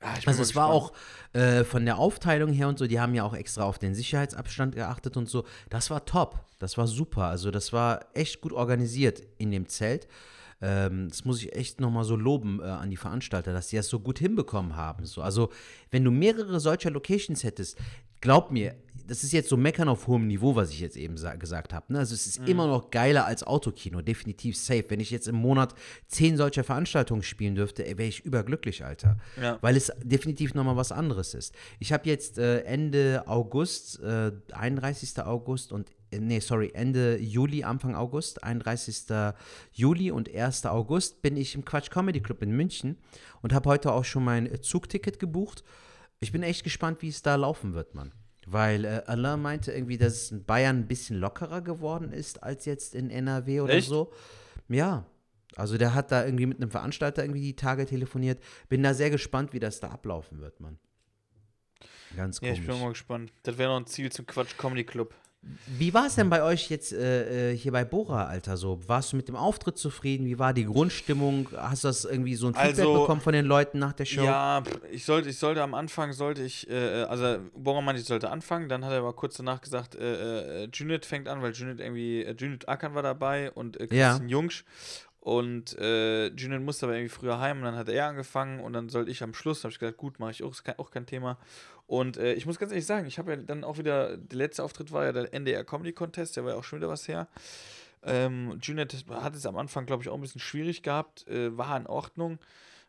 [0.00, 0.92] Ah, Also es war auch
[1.34, 4.76] äh, von der Aufteilung her und so, die haben ja auch extra auf den Sicherheitsabstand
[4.76, 5.44] geachtet und so.
[5.68, 6.40] Das war top.
[6.58, 7.24] Das war super.
[7.24, 10.08] Also das war echt gut organisiert in dem Zelt.
[10.60, 13.88] Ähm, das muss ich echt nochmal so loben äh, an die Veranstalter, dass die das
[13.88, 15.04] so gut hinbekommen haben.
[15.04, 15.50] So, also
[15.90, 17.76] wenn du mehrere solcher Locations hättest,
[18.20, 18.74] glaub mir,
[19.06, 21.92] das ist jetzt so Meckern auf hohem Niveau, was ich jetzt eben sa gesagt habe.
[21.92, 22.00] Ne?
[22.00, 24.84] Also es ist immer noch geiler als Autokino, definitiv safe.
[24.88, 25.74] Wenn ich jetzt im Monat
[26.08, 29.56] zehn solcher Veranstaltungen spielen dürfte, wäre ich überglücklich, Alter Ja.
[29.62, 31.54] weil es definitiv nochmal was anderes ist.
[31.78, 35.18] Ich habe jetzt äh, Ende August, äh, 31.
[35.24, 39.06] August und, nee, sorry, Ende Juli, Anfang August, 31.
[39.72, 40.66] Juli und 1.
[40.66, 42.96] August bin ich im Quatsch Comedy Club in München
[43.42, 45.64] und habe heute auch schon mein äh, Zugticket gebucht.
[46.20, 48.12] Ich bin echt gespannt, wie es da laufen wird, Mann.
[48.46, 52.64] Weil äh, Alain meinte irgendwie, dass es in Bayern ein bisschen lockerer geworden ist als
[52.64, 53.88] jetzt in NRW oder Echt?
[53.88, 54.12] so.
[54.68, 55.04] Ja,
[55.56, 58.42] also der hat da irgendwie mit einem Veranstalter irgendwie die Tage telefoniert.
[58.68, 60.78] Bin da sehr gespannt, wie das da ablaufen wird, Mann.
[62.16, 62.80] Ganz Ja, ich bin komisch.
[62.82, 63.32] mal gespannt.
[63.42, 65.14] Das wäre noch ein Ziel zum Quatsch Comedy Club.
[65.66, 68.56] Wie war es denn bei euch jetzt äh, äh, hier bei Bora, Alter?
[68.56, 70.26] So, warst du mit dem Auftritt zufrieden?
[70.26, 71.48] Wie war die Grundstimmung?
[71.56, 74.24] Hast du das irgendwie so ein Feedback Also, bekommen von den Leuten nach der Show?
[74.24, 78.30] Ja, ich sollte, ich sollte am Anfang, sollte ich, äh, also Boron meinte, ich sollte
[78.30, 81.78] anfangen, dann hat er aber kurz danach gesagt, äh, äh, Junit fängt an, weil Junit
[81.80, 84.08] irgendwie, äh, Junit Akan war dabei und äh, Ja.
[84.10, 84.64] Christian Jungsch
[85.20, 88.88] und äh, Junit musste aber irgendwie früher heim und dann hat er angefangen und dann
[88.88, 91.06] sollte ich am Schluss, habe ich gesagt, gut, mache ich auch, ist kein, auch kein
[91.06, 91.38] Thema.
[91.88, 94.62] Und äh, ich muss ganz ehrlich sagen, ich habe ja dann auch wieder, der letzte
[94.62, 97.28] Auftritt war ja der NDR Comedy Contest, der war ja auch schon wieder was her.
[98.02, 101.74] Ähm, Junet hat es am Anfang, glaube ich, auch ein bisschen schwierig gehabt, äh, war
[101.78, 102.38] in Ordnung.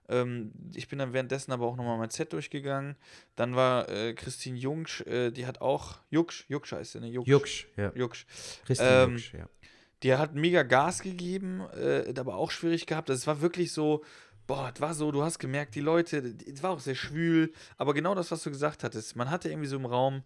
[0.09, 2.97] Ähm, ich bin dann währenddessen aber auch nochmal mein Set durchgegangen.
[3.37, 7.07] Dann war äh, Christine Jungsch, äh, die hat auch, Jucksch, Jucksch heißt sie, ne?
[7.07, 7.29] Jucksch.
[7.29, 7.93] Jucksch, ja.
[7.95, 8.25] Jucksch.
[8.65, 9.49] Christian Ähm, Jucksch, ja.
[10.03, 13.09] Die hat mega Gas gegeben, äh, aber auch schwierig gehabt.
[13.09, 14.03] Es war wirklich so,
[14.49, 17.93] boah, es war so, du hast gemerkt, die Leute, es war auch sehr schwül, aber
[17.93, 19.15] genau das, was du gesagt hattest.
[19.15, 20.23] Man hatte irgendwie so im Raum,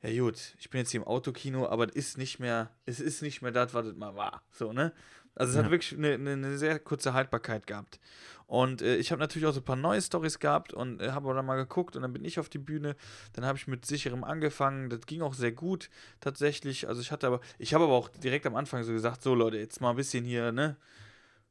[0.00, 3.20] ja gut, ich bin jetzt hier im Autokino, aber es ist nicht mehr, es ist
[3.20, 4.42] nicht mehr das, was es mal war.
[4.50, 4.94] So, ne?
[5.34, 5.64] Also es Ja.
[5.64, 8.00] hat wirklich eine, eine, eine sehr kurze Haltbarkeit gehabt.
[8.46, 11.34] Und äh, ich habe natürlich auch so ein paar neue Stories gehabt und äh, habe
[11.34, 12.96] dann mal geguckt und dann bin ich auf die Bühne.
[13.34, 14.88] Dann habe ich mit sicherem angefangen.
[14.88, 15.90] Das ging auch sehr gut
[16.20, 16.88] tatsächlich.
[16.88, 19.58] Also ich hatte aber, ich habe aber auch direkt am Anfang so gesagt, so Leute,
[19.58, 20.76] jetzt mal ein bisschen hier, ne?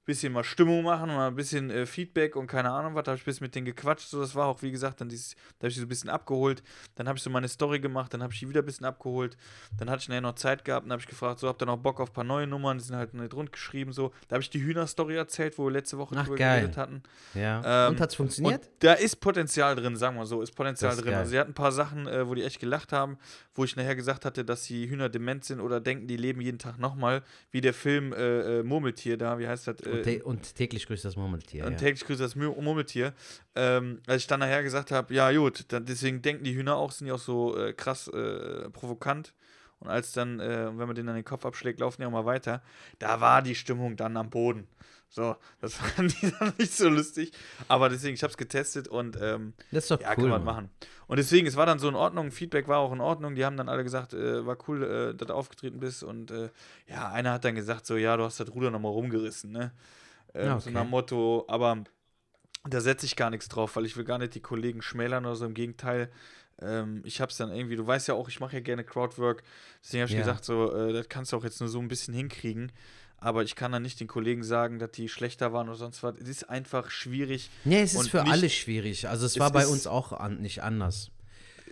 [0.08, 3.04] Bisschen mal Stimmung machen, mal ein bisschen äh, Feedback und keine Ahnung was.
[3.04, 4.08] Da habe ich ein bisschen mit denen gequatscht.
[4.08, 6.10] So, das war auch, wie gesagt, dann dieses, da habe ich sie so ein bisschen
[6.10, 6.64] abgeholt.
[6.96, 9.36] Dann habe ich so meine Story gemacht, dann habe ich die wieder ein bisschen abgeholt.
[9.78, 11.76] Dann hatte ich nachher noch Zeit gehabt und habe ich gefragt, so, habt ihr noch
[11.76, 12.78] Bock auf ein paar neue Nummern?
[12.78, 14.14] Die sind halt nicht rund geschrieben, so.
[14.30, 16.62] Da habe ich die Hühner-Story erzählt, wo wir letzte Woche Ach, drüber geil.
[16.62, 17.04] geredet hatten.
[17.34, 17.88] ja.
[17.88, 18.66] ähm, und hat's funktioniert?
[18.66, 21.12] Und da ist Potenzial drin, sagen wir so, ist Potenzial ist drin.
[21.12, 21.20] geil.
[21.20, 23.18] Also sie hatten ein paar Sachen, äh, wo die echt gelacht haben,
[23.56, 26.60] wo ich nachher gesagt hatte, dass die Hühner dement sind oder denken, die leben jeden
[26.60, 29.76] Tag nochmal, wie der Film äh, äh, Murmeltier da, wie heißt das?
[30.00, 31.66] Und, Äh, und täglich grüßt das Murmeltier.
[31.66, 31.78] und ja.
[31.78, 33.14] täglich grüßt das Mur- Murmeltier.
[33.56, 36.92] Ähm, als ich dann nachher gesagt habe, ja gut, dann, deswegen denken die Hühner auch,
[36.92, 39.34] sind die auch so äh, krass äh, provokant
[39.80, 42.26] Und als dann, äh, wenn man den an den Kopf abschlägt, laufen die auch mal
[42.26, 42.64] weiter.
[43.00, 44.68] Da war die Stimmung dann am Boden.
[45.10, 47.32] So, das fanden die dann nicht so lustig.
[47.68, 50.16] Aber deswegen, ich habe es getestet und ähm, Das ist doch ja, cool.
[50.16, 50.70] kann man machen.
[51.08, 53.36] Und deswegen, es war dann so in Ordnung, Feedback war auch in Ordnung.
[53.36, 56.04] Die haben dann alle gesagt, äh, war cool, äh, dass du aufgetreten bist.
[56.04, 56.50] Und äh,
[56.88, 59.72] ja, einer hat dann gesagt, so, ja, du hast das Ruder nochmal rumgerissen, ne?
[60.34, 60.74] Ähm, Ja, So okay.
[60.80, 61.84] nach Motto, aber
[62.70, 65.36] da setze ich gar nichts drauf, weil ich will gar nicht die Kollegen schmälern oder
[65.36, 65.46] so.
[65.46, 66.12] Im Gegenteil,
[66.62, 69.44] ähm, ich hab's dann irgendwie, du weißt ja auch, ich mache ja gerne Crowdwork.
[69.84, 70.22] Deswegen habe ich Ja.
[70.22, 72.72] gesagt, so, äh, das kannst du auch jetzt nur so ein bisschen hinkriegen.
[73.20, 76.16] Aber ich kann dann nicht den Kollegen sagen, dass die schlechter waren oder sonst was.
[76.18, 77.50] Es ist einfach schwierig.
[77.66, 79.08] Nee, es ist für nicht- alle schwierig.
[79.10, 81.10] Also es, Es war bei ist- uns auch an, nicht anders.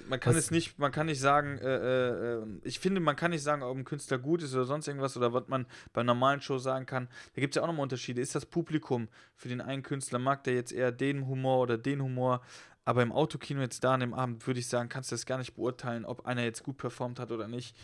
[0.09, 3.31] man kann Was- es nicht, man kann nicht sagen, äh, äh, ich finde, man kann
[3.31, 6.41] nicht sagen, ob ein Künstler gut ist oder sonst irgendwas oder was man bei normalen
[6.41, 7.07] Shows sagen kann.
[7.35, 8.21] Da gibt es ja auch nochmal Unterschiede.
[8.21, 12.01] Ist das Publikum für den einen Künstler, mag der jetzt eher den Humor oder den
[12.01, 12.41] Humor?
[12.85, 15.37] Aber im Autokino jetzt da an dem Abend würde ich sagen, kannst du das gar
[15.39, 17.75] nicht beurteilen, ob einer jetzt gut performt hat oder nicht.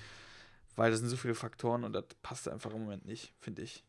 [0.75, 3.83] Weil das sind so viele Faktoren und das passt einfach im Moment nicht, finde ich.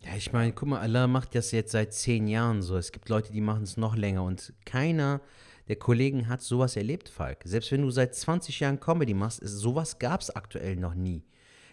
[0.00, 2.76] Ja, ich meine, guck mal, Allah macht das jetzt seit zehn Jahren so.
[2.76, 5.20] Es gibt Leute, die machen es noch länger und keiner
[5.68, 7.40] der Kollegen hat sowas erlebt, Falk.
[7.44, 11.24] Selbst wenn du seit 20 Jahren Comedy machst, sowas gab es aktuell noch nie.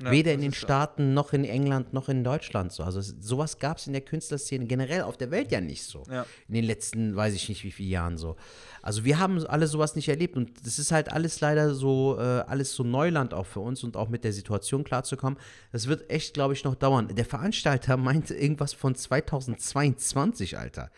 [0.03, 0.67] Ja, Weder in den ist so.
[0.67, 2.83] Staaten, noch in England, noch in Deutschland so.
[2.83, 6.03] Also es, sowas gab es in der Künstlerszene generell auf der Welt ja nicht so.
[6.09, 6.25] Ja.
[6.47, 8.35] In den letzten, weiß ich nicht wie viele Jahren so.
[8.81, 12.21] Also wir haben alle sowas nicht erlebt und das ist halt alles leider so, äh,
[12.21, 15.39] alles so Neuland auch für uns und auch mit der Situation klarzukommen.
[15.71, 17.07] Das wird echt, glaube ich, noch dauern.
[17.07, 20.91] Der Veranstalter meinte irgendwas von 2022, Alter.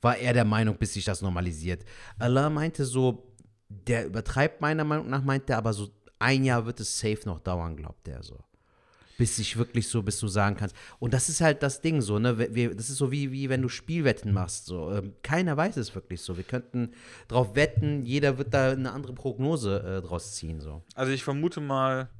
[0.00, 1.84] War er der Meinung, bis sich das normalisiert.
[2.18, 3.32] Allah meinte so,
[3.68, 5.88] der übertreibt meiner Meinung nach, meint er, aber so
[6.18, 8.38] ein Jahr wird es safe noch dauern, glaubt er so.
[9.18, 10.76] Bis sich wirklich so, bis du sagen kannst.
[10.98, 12.38] Und das ist halt das Ding so, ne?
[12.54, 14.66] Wir- das ist so wie, wie wenn du Spielwetten machst.
[14.66, 14.92] So.
[14.92, 16.36] Ähm, keiner weiß es wirklich so.
[16.36, 16.92] Wir könnten
[17.28, 20.60] drauf wetten, jeder wird da eine andere Prognose äh, draus ziehen.
[20.60, 20.82] So.
[20.94, 22.10] Also ich vermute mal,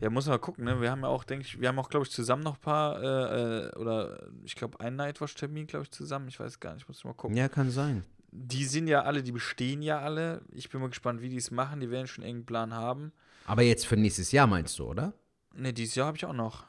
[0.00, 0.80] ja, muss man mal gucken, ne?
[0.82, 3.02] Wir haben ja auch, denke ich, wir haben auch, glaube ich, zusammen noch ein paar,
[3.02, 6.28] äh, äh, oder ich glaube, einen Nightwatch-Termin, glaube ich, zusammen.
[6.28, 7.36] Ich weiß gar nicht, muss mal gucken.
[7.36, 8.04] Ja, kann sein.
[8.30, 10.42] Die sind ja alle, die bestehen ja alle.
[10.52, 11.80] Ich bin mal gespannt, wie die es machen.
[11.80, 13.12] Die werden schon einen engen Plan haben.
[13.46, 15.14] Aber jetzt für nächstes Jahr meinst du, oder?
[15.56, 16.64] Ne, dieses Jahr habe ich auch noch.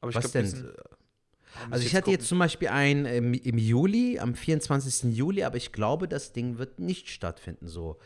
[0.00, 0.72] Aber ich Was glaube, denn?
[1.70, 5.16] Also ich hatte jetzt zum Beispiel einen ähm, im Juli, am 24.
[5.16, 7.66] Juli, aber ich glaube, das Ding wird nicht stattfinden.
[7.66, 7.98] So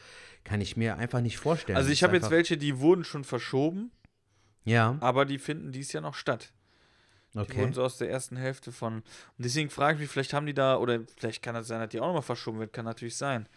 [0.45, 1.77] kann ich mir einfach nicht vorstellen.
[1.77, 3.91] Also ich habe jetzt welche, die wurden schon verschoben,
[4.65, 6.53] Ja, aber die finden dies Jahr noch statt.
[7.35, 7.59] Die okay.
[7.59, 8.95] wurden so aus der ersten Hälfte von.
[8.95, 9.05] Und
[9.39, 12.01] deswegen frage ich mich, vielleicht haben die da, oder vielleicht kann das sein, dass die
[12.01, 13.49] auch nochmal verschoben wird, kann natürlich sein.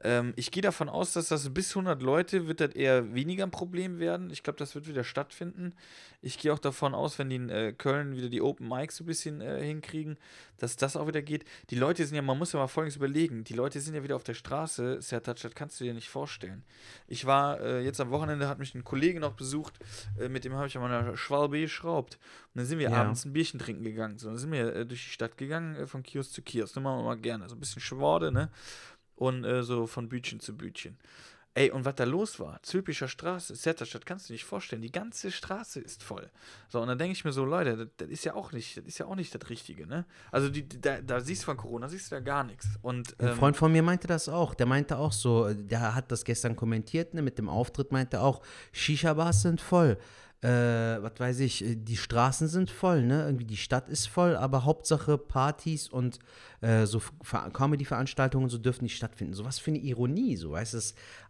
[0.00, 3.50] Ähm, ich gehe davon aus, dass das bis 100 Leute wird das eher weniger ein
[3.50, 4.30] Problem werden.
[4.30, 5.74] Ich glaube, das wird wieder stattfinden.
[6.22, 9.04] Ich gehe auch davon aus, wenn die in äh, Köln wieder die Open Mics so
[9.04, 10.16] ein bisschen äh, hinkriegen,
[10.58, 11.44] dass das auch wieder geht.
[11.70, 14.16] Die Leute sind ja, man muss ja mal Folgendes überlegen, die Leute sind ja wieder
[14.16, 16.64] auf der Straße, Sertac, das kannst du dir nicht vorstellen.
[17.06, 19.78] Ich war äh, jetzt am Wochenende, hat mich ein Kollege noch besucht,
[20.18, 22.18] äh, mit dem habe ich an meiner Schwalbe geschraubt.
[22.54, 23.02] Und dann sind wir Ja.
[23.02, 24.18] abends ein Bierchen trinken gegangen.
[24.18, 26.74] So, dann sind wir äh, durch die Stadt gegangen, äh, von Kiosk zu Kiosk.
[26.74, 27.48] Das machen wir mal gerne.
[27.48, 28.50] So ein bisschen Schworde, ne?
[29.18, 30.96] Und äh, so von Bütchen zu Bütchen.
[31.54, 34.92] Ey, und was da los war, Zülpischer Straße, Zetterstadt, kannst du dir nicht vorstellen, die
[34.92, 36.30] ganze Straße ist voll.
[36.68, 38.84] So, und dann denke ich mir so, Leute, das, das ist ja auch nicht, das
[38.84, 40.04] ist ja auch nicht das Richtige, ne?
[40.30, 42.68] Also die, da, da siehst du von Corona, siehst du da gar nichts.
[42.80, 44.54] Und Ein ähm, Freund von mir meinte das auch.
[44.54, 48.40] Der meinte auch so, der hat das gestern kommentiert, ne, mit dem Auftritt meinte auch,
[48.70, 49.98] Shisha-Bars sind voll.
[50.40, 53.24] Äh, was weiß ich, äh, die Straßen sind voll, ne?
[53.24, 56.20] Irgendwie die Stadt ist voll, aber Hauptsache Partys und
[56.60, 59.34] äh, so Ver- Comedy-Veranstaltungen so dürfen nicht stattfinden.
[59.34, 60.78] So was für eine Ironie, so weißt du.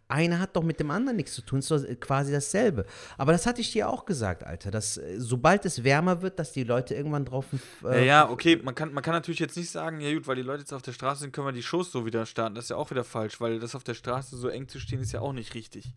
[0.09, 2.85] Einer hat doch mit dem anderen nichts zu tun, ist doch quasi dasselbe.
[3.17, 6.51] Aber das hatte ich dir auch gesagt, Alter, dass äh, sobald es wärmer wird, dass
[6.51, 7.45] die Leute irgendwann drauf.
[7.83, 10.35] Ja, Äh, ja, okay, man kann, man kann natürlich jetzt nicht sagen, ja gut, weil
[10.35, 12.53] die Leute jetzt auf der Straße sind, können wir die Shows so wieder starten.
[12.53, 14.99] Das ist ja auch wieder falsch, weil das auf der Straße so eng zu stehen,
[15.01, 15.93] ist ja auch nicht richtig.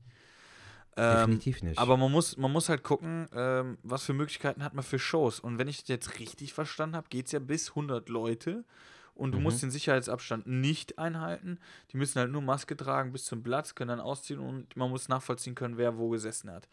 [0.97, 1.79] Ähm, Definitiv nicht.
[1.79, 5.41] Aber man muss, man muss halt gucken, ähm, was für Möglichkeiten hat man für Shows.
[5.41, 8.65] Und wenn ich das jetzt richtig verstanden habe, geht es ja bis 100 Leute.
[9.15, 9.45] Und du Mhm.
[9.45, 11.59] musst den Sicherheitsabstand nicht einhalten.
[11.93, 15.09] Die müssen halt nur Maske tragen bis zum Platz, können dann ausziehen und man muss
[15.09, 16.67] nachvollziehen können, wer wo gesessen hat.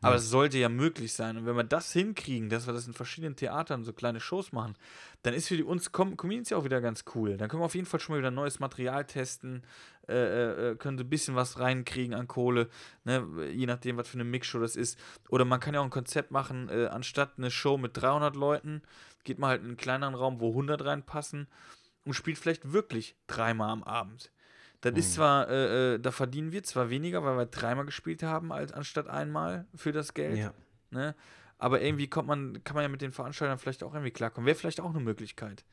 [0.00, 1.36] Aber es sollte ja möglich sein.
[1.36, 4.76] Und wenn wir das hinkriegen, dass wir das in verschiedenen Theatern so kleine Shows machen,
[5.22, 7.36] dann ist für die uns Com ja auch wieder ganz cool.
[7.36, 9.64] Dann können wir auf jeden Fall schon mal wieder neues Material testen,
[10.08, 12.68] äh, äh, äh, können so ein bisschen was reinkriegen an Kohle,
[13.04, 13.26] ne?
[13.50, 14.98] je nachdem, was für eine Mixshow das ist.
[15.28, 18.82] Oder man kann ja auch ein Konzept machen, äh, anstatt eine Show mit 300 Leuten,
[19.24, 21.48] geht man halt in einen kleineren Raum, wo 100 reinpassen
[22.04, 24.30] und spielt vielleicht wirklich dreimal am Abend.
[24.80, 28.52] Das ist zwar, äh, äh, da verdienen wir zwar weniger, weil wir dreimal gespielt haben,
[28.52, 30.38] als anstatt einmal für das Geld.
[30.38, 30.52] ja.
[30.90, 31.14] Ne?
[31.58, 34.46] Aber irgendwie kommt man, kann man ja mit den Veranstaltern vielleicht auch irgendwie klarkommen.
[34.46, 35.64] Wäre vielleicht auch eine Möglichkeit.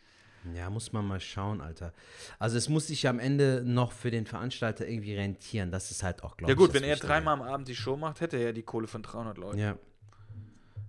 [0.53, 1.93] Ja, muss man mal schauen, Alter.
[2.37, 5.71] Also es muss sich am Ende noch für den Veranstalter irgendwie rentieren.
[5.71, 7.75] Das ist halt auch, glaube Ja ich, gut, das wenn er dreimal am Abend die
[7.75, 9.57] Show macht, hätte er ja die Kohle von 300 Leuten.
[9.57, 9.77] Ja.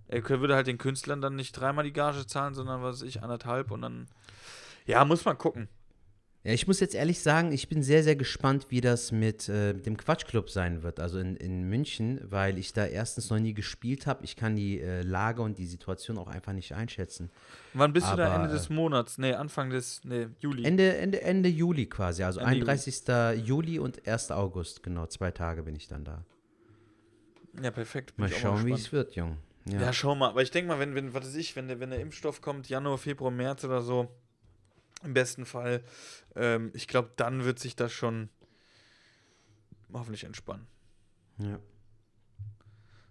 [0.09, 3.23] Er würde halt den Künstlern dann nicht dreimal die Gage zahlen, sondern was weiß ich,
[3.23, 4.07] anderthalb und dann.
[4.87, 5.69] Ja, muss man gucken.
[6.47, 9.75] Ja, ich muss jetzt ehrlich sagen, ich bin sehr, sehr gespannt, wie das mit äh,
[9.75, 14.07] dem Quatschclub sein wird, also in, in München, weil ich da erstens noch nie gespielt
[14.07, 14.23] habe.
[14.25, 17.33] Ich kann die äh, Lage und die Situation auch einfach nicht einschätzen.
[17.75, 19.19] Wann bist du da Aber, Ende des Monats?
[19.19, 20.03] Nee, Anfang des.
[20.05, 20.65] Nee, Juli.
[20.65, 22.71] Ende, Ende, Ende Juli quasi, also Ende Juli.
[22.71, 23.45] 31.
[23.45, 24.31] Juli und 1.
[24.31, 26.25] August, genau, zwei Tage bin ich dann da.
[27.61, 28.15] ja, perfekt.
[28.15, 29.39] Bin Mal schauen, wie es wird, Jung.
[29.69, 29.81] Ja.
[29.81, 29.93] Ja.
[29.93, 30.29] schau mal.
[30.29, 32.69] Aber ich denke mal, wenn, wenn, was weiß ich, wenn der, wenn der Impfstoff kommt,
[32.69, 34.15] Januar, Februar, März oder so,
[35.07, 35.83] im besten Fall,
[36.35, 38.29] ähm, ich glaube, dann wird sich das schon
[39.93, 40.67] hoffentlich entspannen.
[41.39, 41.59] ja.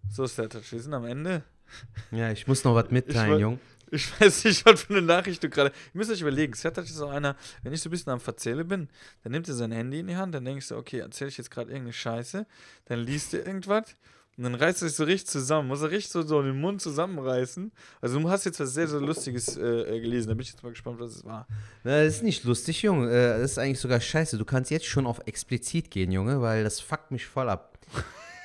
[0.10, 0.72] So Touch.
[0.72, 1.44] Wir sind am Ende.
[2.12, 3.60] ja, ich muss noch was mitteilen, Jung.
[3.92, 5.70] Ich weiß nicht, was für eine Nachricht du gerade.
[5.70, 8.66] Ihr müsst euch überlegen, Sertac ist auch einer, wenn ich so ein bisschen am Verzähle
[8.66, 8.90] bin,
[9.24, 11.52] dann nimmt er sein Handy in die Hand, dann denkst du, okay, erzähle ich jetzt
[11.52, 12.46] gerade irgendeine Scheiße,
[12.86, 13.96] dann liest er irgendwas
[14.38, 16.82] und dann reißt er sich so richtig zusammen, muss er richtig so, so den Mund
[16.82, 17.72] zusammenreißen.
[18.02, 20.64] Also du hast jetzt was sehr, sehr Lustiges äh, äh, gelesen, da bin ich jetzt
[20.64, 21.48] mal gespannt, was es war.
[21.84, 23.10] Na, das ist nicht lustig, Junge.
[23.10, 24.38] Äh, Das ist eigentlich sogar scheiße.
[24.38, 27.78] Du kannst jetzt schon auf explizit gehen, Junge, weil das fuckt mich voll ab.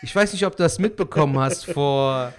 [0.03, 1.67] Ich weiß nicht, ob du das mitbekommen hast.
[1.67, 2.33] Vor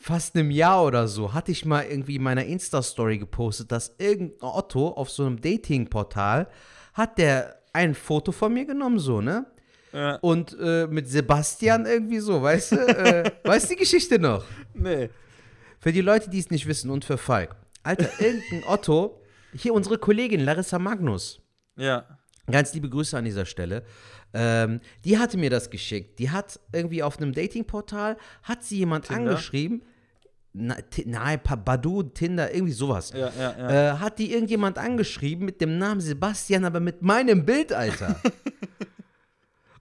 [0.00, 4.42] fast einem Jahr oder so hatte ich mal irgendwie in meiner Insta-Story gepostet, dass irgendein
[4.42, 6.48] Otto auf so einem Dating-Portal
[6.94, 9.46] hat der ein Foto von mir genommen, so, ne?
[9.92, 10.16] Ja.
[10.16, 12.76] Und äh, mit Sebastian irgendwie so, weißt du?
[12.76, 14.44] äh, weißt du die Geschichte noch?
[14.74, 15.08] Nee.
[15.80, 17.56] Für die Leute, die es nicht wissen und für Falk.
[17.82, 19.20] Alter, irgendein Otto,
[19.54, 21.40] hier unsere Kollegin Larissa Magnus,
[21.76, 22.04] Ja.
[22.50, 23.84] Ganz liebe Grüße an dieser Stelle.
[24.32, 26.18] Ähm, die hatte mir das geschickt.
[26.18, 29.32] Die hat irgendwie auf einem Datingportal, hat sie jemand Tinder?
[29.32, 29.82] angeschrieben.
[30.54, 33.12] Nein, Badu, Tinder, irgendwie sowas.
[33.14, 33.94] Ja, ja, ja.
[33.94, 38.20] Äh, hat die irgendjemand angeschrieben mit dem Namen Sebastian, aber mit meinem Bild, Alter.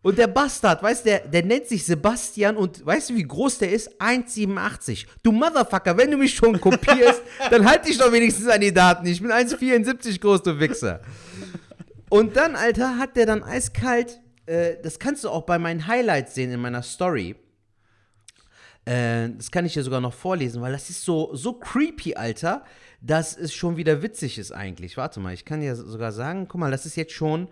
[0.08, 3.58] und der Bastard, weißt du, der, der nennt sich Sebastian und weißt du, wie groß
[3.58, 4.00] der ist?
[4.00, 5.06] 1,87.
[5.22, 9.06] Du Motherfucker, wenn du mich schon kopierst, dann halt dich doch wenigstens an die Daten.
[9.06, 11.02] Ich bin 1,74 groß, du Wichser.
[12.08, 16.36] Und dann, Alter, hat der dann eiskalt, äh, das kannst du auch bei meinen Highlights
[16.36, 17.36] sehen in meiner Story.
[18.86, 22.64] Äh, das kann ich dir sogar noch vorlesen, weil das ist so, so creepy, Alter,
[23.02, 24.96] dass es schon wieder witzig ist eigentlich.
[24.96, 27.50] Warte mal, ich kann dir sogar sagen, guck mal, das ist jetzt schon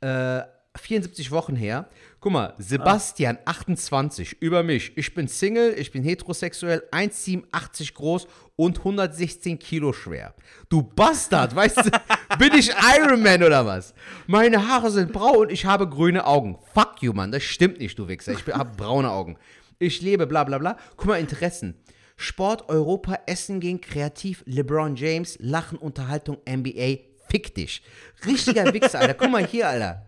[0.00, 0.40] äh,
[0.76, 1.88] 74 Wochen her.
[2.20, 4.96] Guck mal, Sebastian, 28, über mich.
[4.96, 10.34] Ich bin Single, ich bin heterosexuell, 1,87 groß und 116 Kilo schwer.
[10.68, 11.90] Du Bastard, weißt du,
[12.38, 13.94] bin ich Iron Man oder was?
[14.26, 16.58] Meine Haare sind braun und ich habe grüne Augen.
[16.74, 18.32] Fuck you, Mann, das stimmt nicht, du Wichser.
[18.32, 19.36] Ich habe braune Augen.
[19.78, 20.76] Ich lebe, bla bla bla.
[20.96, 21.74] Guck mal, Interessen.
[22.16, 26.98] Sport, Europa, Essen gehen, kreativ, LeBron James, Lachen, Unterhaltung, NBA,
[27.28, 27.82] fick dich.
[28.24, 29.14] Richtiger Wichser, Alter.
[29.14, 30.06] Guck mal hier, Alter.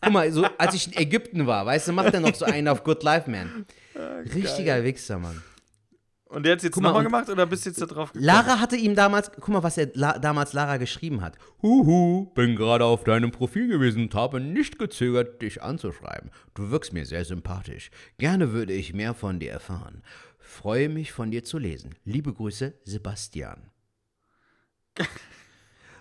[0.00, 2.68] Guck mal, so als ich in Ägypten war, weißt du, macht er noch so einen
[2.68, 3.66] auf Good Life, man.
[4.34, 5.42] Richtiger Wichser, Mann.
[6.30, 8.24] Und der hat es jetzt nochmal gemacht oder bist du jetzt da drauf gekommen?
[8.24, 11.36] Lara hatte ihm damals, guck mal, was er La damals Lara geschrieben hat.
[11.60, 16.30] Huhu, bin gerade auf deinem Profil gewesen und habe nicht gezögert, dich anzuschreiben.
[16.54, 17.90] Du wirkst mir sehr sympathisch.
[18.18, 20.04] Gerne würde ich mehr von dir erfahren.
[20.38, 21.96] Freue mich, von dir zu lesen.
[22.04, 23.68] Liebe Grüße, Sebastian.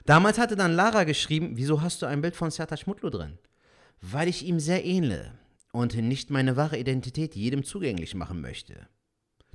[0.05, 3.39] Damals hatte dann Lara geschrieben, wieso hast du ein Bild von Sertac Mutlu drin?
[4.01, 5.33] Weil ich ihm sehr ähnle
[5.71, 8.87] und nicht meine wahre Identität jedem zugänglich machen möchte.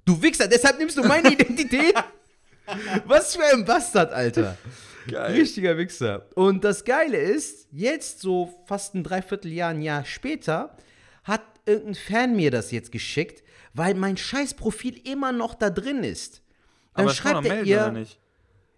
[0.04, 1.94] Du Wichser, deshalb nimmst du meine Identität?
[3.06, 4.56] Was für ein Bastard, Alter.
[5.08, 5.32] Geil.
[5.32, 6.26] Richtiger Wichser.
[6.34, 10.76] Und das Geile ist, jetzt so fast ein Dreivierteljahr, ein Jahr später,
[11.24, 13.42] hat irgendein Fan mir das jetzt geschickt,
[13.74, 16.42] weil mein Scheißprofil immer noch da drin ist.
[16.94, 18.18] Dann Aber schreibt er ihr, oder nicht?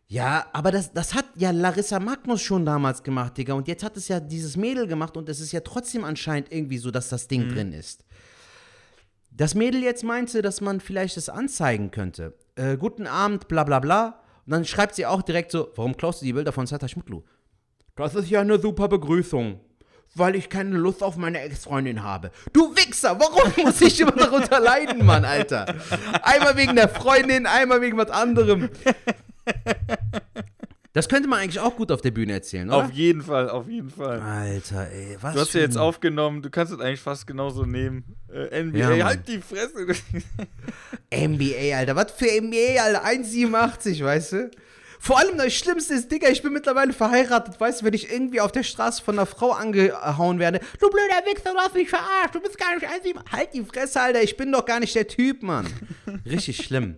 [0.08, 3.54] Ja, aber das, das hat ja Larissa Magnus schon damals gemacht, Digga.
[3.54, 6.78] Und jetzt hat es ja dieses Mädel gemacht und es ist ja trotzdem anscheinend irgendwie
[6.78, 8.04] so, dass das Ding drin ist.
[9.32, 12.34] Das Mädel jetzt meinte, dass man vielleicht das anzeigen könnte.
[12.54, 14.20] Äh, guten Abend, bla bla bla.
[14.46, 17.22] Und dann schreibt sie auch direkt so, warum klaust du die Bilder von Sata Schmutlu?
[17.96, 19.60] Das ist ja eine super Begrüßung.
[20.14, 22.30] Weil ich keine Lust auf meine Ex-Freundin habe.
[22.52, 25.74] Du Wichser, warum muss ich immer darunter leiden, Mann, Alter?
[26.22, 28.70] Einmal wegen der Freundin, einmal wegen was anderem.
[30.96, 32.86] Das könnte man eigentlich auch gut auf der Bühne erzählen, oder?
[32.86, 34.18] Auf jeden Fall, auf jeden Fall.
[34.18, 38.16] Alter, ey, was Du hast ja jetzt aufgenommen, du kannst es eigentlich fast genauso nehmen.
[38.32, 39.86] Äh, NBA, Ja, halt die Fresse.
[41.14, 41.96] NBA, Alter.
[41.96, 43.04] Was für NBA, Alter?
[43.04, 44.50] 1,87, weißt du?
[44.98, 48.40] Vor allem das Schlimmste ist, Digga, ich bin mittlerweile verheiratet, weißt du, wenn ich irgendwie
[48.40, 52.34] auf der Straße von einer Frau angehauen werde, du blöder Wichser, du hast mich verarscht,
[52.34, 53.32] du bist gar nicht 1,87.
[53.32, 55.66] Halt die Fresse, Alter, ich bin doch gar nicht der Typ, Mann.
[56.24, 56.96] Richtig schlimm.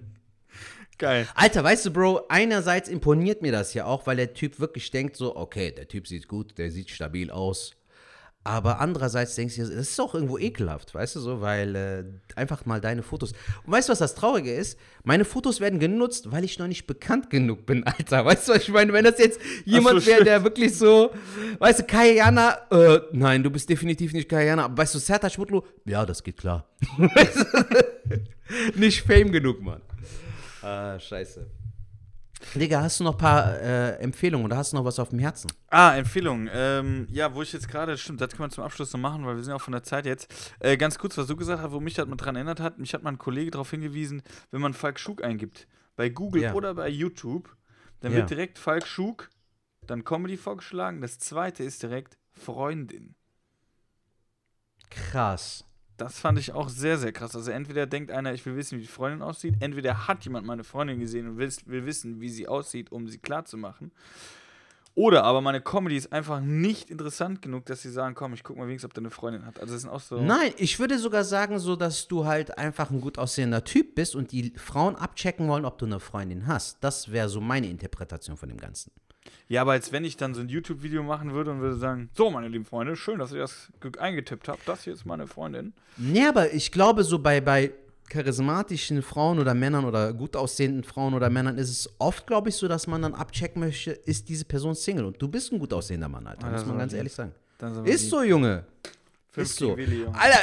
[0.99, 1.28] Geil.
[1.34, 5.16] Alter, weißt du, Bro, einerseits imponiert mir das ja auch, weil der Typ wirklich denkt
[5.16, 7.72] so, okay, der Typ sieht gut, der sieht stabil aus.
[8.44, 12.64] Aber andererseits denkst du, das ist auch irgendwo ekelhaft, weißt du so, weil äh, einfach
[12.64, 13.32] mal deine Fotos.
[13.64, 14.78] Und weißt du, was das Traurige ist?
[15.05, 18.24] Meine Fotos werden genutzt, weil ich noch nicht bekannt genug bin, Alter.
[18.24, 18.92] Weißt du, was ich meine?
[18.92, 21.11] Wenn das jetzt jemand so, wäre, der wirklich so,
[21.59, 25.62] weißt du, Kayana, äh, nein, du bist definitiv nicht Kayana, aber weißt du, Sertac Mutlu,
[25.84, 26.64] ja, das geht klar.
[28.74, 29.82] Nicht Fame genug, Mann.
[30.62, 31.48] Ah, scheiße.
[32.54, 35.18] Digga, hast du noch ein paar äh, Empfehlungen oder hast du noch was auf dem
[35.18, 35.50] Herzen?
[35.70, 36.48] Ah, Empfehlung.
[36.52, 39.34] Ähm, ja, wo ich jetzt gerade, stimmt, das können wir zum Abschluss noch machen, weil
[39.36, 40.32] wir sind ja auch von der Zeit jetzt.
[40.61, 42.78] Äh, ganz kurz, was du gesagt hast, wo mich das mal dran erinnert hat.
[42.78, 46.54] Mich hat mal ein Kollege darauf hingewiesen, wenn man Falk Schug eingibt, bei Google Ja.
[46.54, 47.54] oder bei YouTube,
[48.00, 48.18] dann Ja.
[48.18, 49.30] wird direkt Falk Schug,
[49.88, 51.00] dann Comedy vorgeschlagen.
[51.00, 53.16] Das zweite ist direkt Freundin.
[54.90, 55.64] Krass.
[55.99, 57.34] Das fand ich auch sehr, sehr krass.
[57.34, 60.64] Also entweder denkt einer, ich will wissen, wie die Freundin aussieht, entweder hat jemand meine
[60.64, 63.90] Freundin gesehen und will, will wissen, wie sie aussieht, um sie klar zu machen.
[64.94, 68.57] Oder aber meine Comedy ist einfach nicht interessant genug, dass sie sagen, komm, ich guck
[68.57, 69.61] mal wenigstens, ob der eine Freundin hat.
[69.61, 70.20] Also das sind auch so.
[70.20, 74.16] Nein, ich würde sogar sagen, so, dass du halt einfach ein gut aussehender Typ bist
[74.16, 76.78] und die Frauen abchecken wollen, ob du eine Freundin hast.
[76.80, 78.90] Das wäre so meine Interpretation von dem Ganzen.
[79.49, 82.31] Ja, aber als wenn ich dann so ein YouTube-Video machen würde und würde sagen, so,
[82.31, 84.66] meine lieben Freunde, schön, dass ihr das ge- eingetippt habt.
[84.68, 85.72] Das hier ist meine Freundin.
[85.97, 87.72] Nee, aber ich glaube, so bei, bei
[88.11, 92.57] charismatischen Frauen oder Männern oder gut aussehenden Frauen oder Männern ist es oft, glaube ich,
[92.57, 95.05] so, dass man dann abchecken möchte, ist diese Person Single.
[95.07, 96.47] Und du bist ein gut aussehender Mann, Alter.
[96.47, 97.33] Ah, muss man ganz ehrlich sagen.
[97.85, 98.64] Ist so, Junge.
[99.37, 99.76] Ist so.
[99.76, 100.18] Willi, Junge.
[100.18, 100.39] Alter,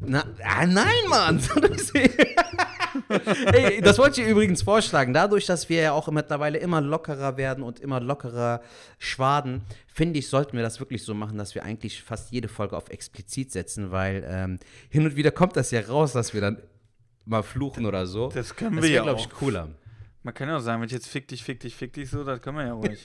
[0.00, 1.40] na, ah, nein, Mann.
[3.52, 5.12] Ey, das wollte ich übrigens vorschlagen.
[5.14, 8.60] Dadurch, dass wir ja auch mittlerweile immer lockerer werden und immer lockerer
[8.98, 12.76] schwaden, finde ich, sollten wir das wirklich so machen, dass wir eigentlich fast jede Folge
[12.76, 16.58] auf explizit setzen, weil ähm, hin und wieder kommt das ja raus, dass wir dann
[17.26, 18.28] mal fluchen oder so.
[18.28, 19.68] Das können das wir ja wäre, glaube ich, cooler.
[20.22, 22.22] Man kann ja auch sagen, wenn ich jetzt fick dich, fick dich, fick dich so,
[22.24, 23.02] das können wir ja ruhig.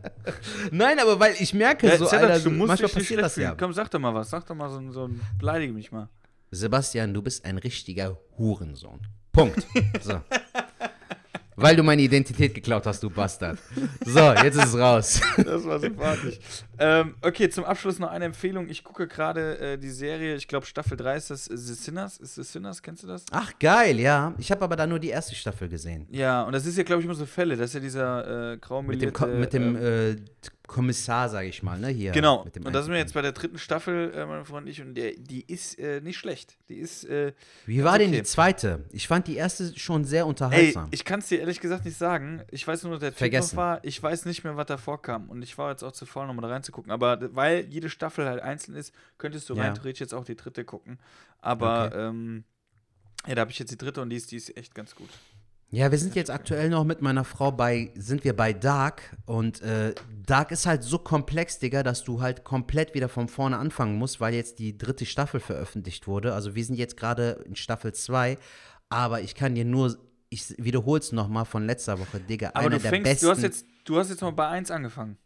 [0.70, 3.54] Nein, aber weil ich merke Ja, so, Alter, du musst manchmal passiert das ja.
[3.58, 4.30] Komm, sag doch mal was.
[4.30, 6.08] Sag doch mal so, ein- so ein, beleidige mich mal.
[6.54, 9.00] Sebastian, du bist ein richtiger Hurensohn.
[9.32, 9.66] Punkt.
[10.02, 10.20] So.
[11.56, 13.58] Weil du meine Identität geklaut hast, du Bastard.
[14.04, 15.20] So, jetzt ist es raus.
[15.36, 16.38] Das war sympathisch.
[16.78, 18.68] ähm, okay, zum Abschluss noch eine Empfehlung.
[18.68, 22.18] Ich gucke gerade äh, die Serie, ich glaube Staffel 3 ist das äh, The Sinners.
[22.18, 23.24] Ist The Sinners, kennst du das?
[23.30, 24.34] Ach, geil, ja.
[24.38, 26.06] Ich habe aber da nur die erste Staffel gesehen.
[26.10, 27.56] Ja, und das ist ja, glaube ich, immer so Fälle.
[27.56, 29.12] Das ist ja dieser äh, Mit dem, graumelierte...
[29.12, 30.16] Ko mit dem ähm, äh,
[30.72, 31.88] Kommissar, sage ich mal, ne?
[31.88, 32.12] Hier.
[32.12, 34.66] Genau, Mit dem und das sind wir jetzt bei der dritten Staffel, äh, mein Freund
[34.66, 36.56] und ich, und der, die ist äh, nicht schlecht.
[36.68, 37.32] Die ist, äh,
[37.66, 38.18] Wie war denn okay.
[38.18, 38.84] die zweite?
[38.90, 40.88] Ich fand die erste schon sehr ey, unterhaltsam.
[40.90, 42.42] ich kann es dir ehrlich gesagt nicht sagen.
[42.50, 43.56] Ich weiß nur, dass der Typ Vergessen.
[43.56, 43.84] noch war.
[43.84, 45.28] Ich weiß nicht mehr, was da vorkam.
[45.30, 46.90] Und ich war jetzt auch zu faul, nochmal da reinzugucken.
[46.90, 49.62] Aber weil jede Staffel halt einzeln ist, könntest du Ja.
[49.64, 50.98] rein theoretisch jetzt auch die dritte gucken.
[51.40, 51.98] Aber, Okay.
[52.08, 52.44] ähm,
[53.26, 55.10] ja, da habe ich jetzt die dritte und die ist, die ist echt ganz gut.
[55.74, 59.62] Ja, wir sind jetzt aktuell noch mit meiner Frau bei, sind wir bei Dark und
[59.62, 59.94] äh,
[60.26, 64.20] Dark ist halt so komplex, Digga, dass du halt komplett wieder von vorne anfangen musst,
[64.20, 66.34] weil jetzt die dritte Staffel veröffentlicht wurde.
[66.34, 68.36] Also wir sind jetzt gerade in Staffel 2,
[68.90, 69.96] aber ich kann dir nur,
[70.28, 73.24] ich wiederhole es nochmal von letzter Woche, Digga, Aber einer du der fängst, besten.
[73.24, 75.16] du hast jetzt, du hast jetzt mal bei 1 angefangen.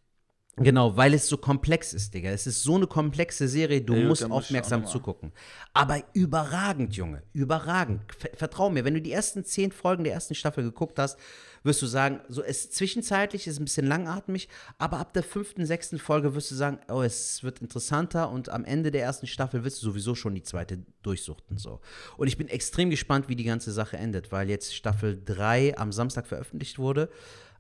[0.59, 2.31] Genau, weil es so komplex ist, Digga.
[2.31, 5.33] Es ist so eine komplexe Serie, du Ja, musst muss aufmerksam zugucken.
[5.75, 7.23] Aber überragend, Junge.
[7.35, 8.01] Überragend.
[8.17, 11.19] Ver vertrau mir, wenn du die ersten zehn Folgen der ersten Staffel geguckt hast,
[11.63, 14.49] wirst du sagen, so es zwischenzeitlich ist ein bisschen langatmig,
[14.79, 18.65] aber ab der fünften, sechsten Folge wirst du sagen, oh, es wird interessanter und am
[18.65, 21.59] Ende der ersten Staffel wirst du sowieso schon die zweite durchsuchten.
[21.59, 21.81] So.
[22.17, 25.93] Und ich bin extrem gespannt, wie die ganze Sache endet, weil jetzt Staffel 3 am
[25.93, 27.11] Samstag veröffentlicht wurde.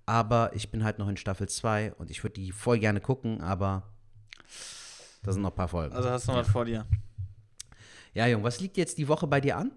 [0.06, 3.40] Aber ich bin halt noch in Staffel 2 und ich würde die voll gerne gucken,
[3.40, 3.82] aber
[5.24, 5.94] da sind noch ein paar Folgen.
[5.94, 6.86] Also hast du noch was vor dir.
[8.14, 9.72] ja, Jung, was liegt jetzt die Woche bei dir an?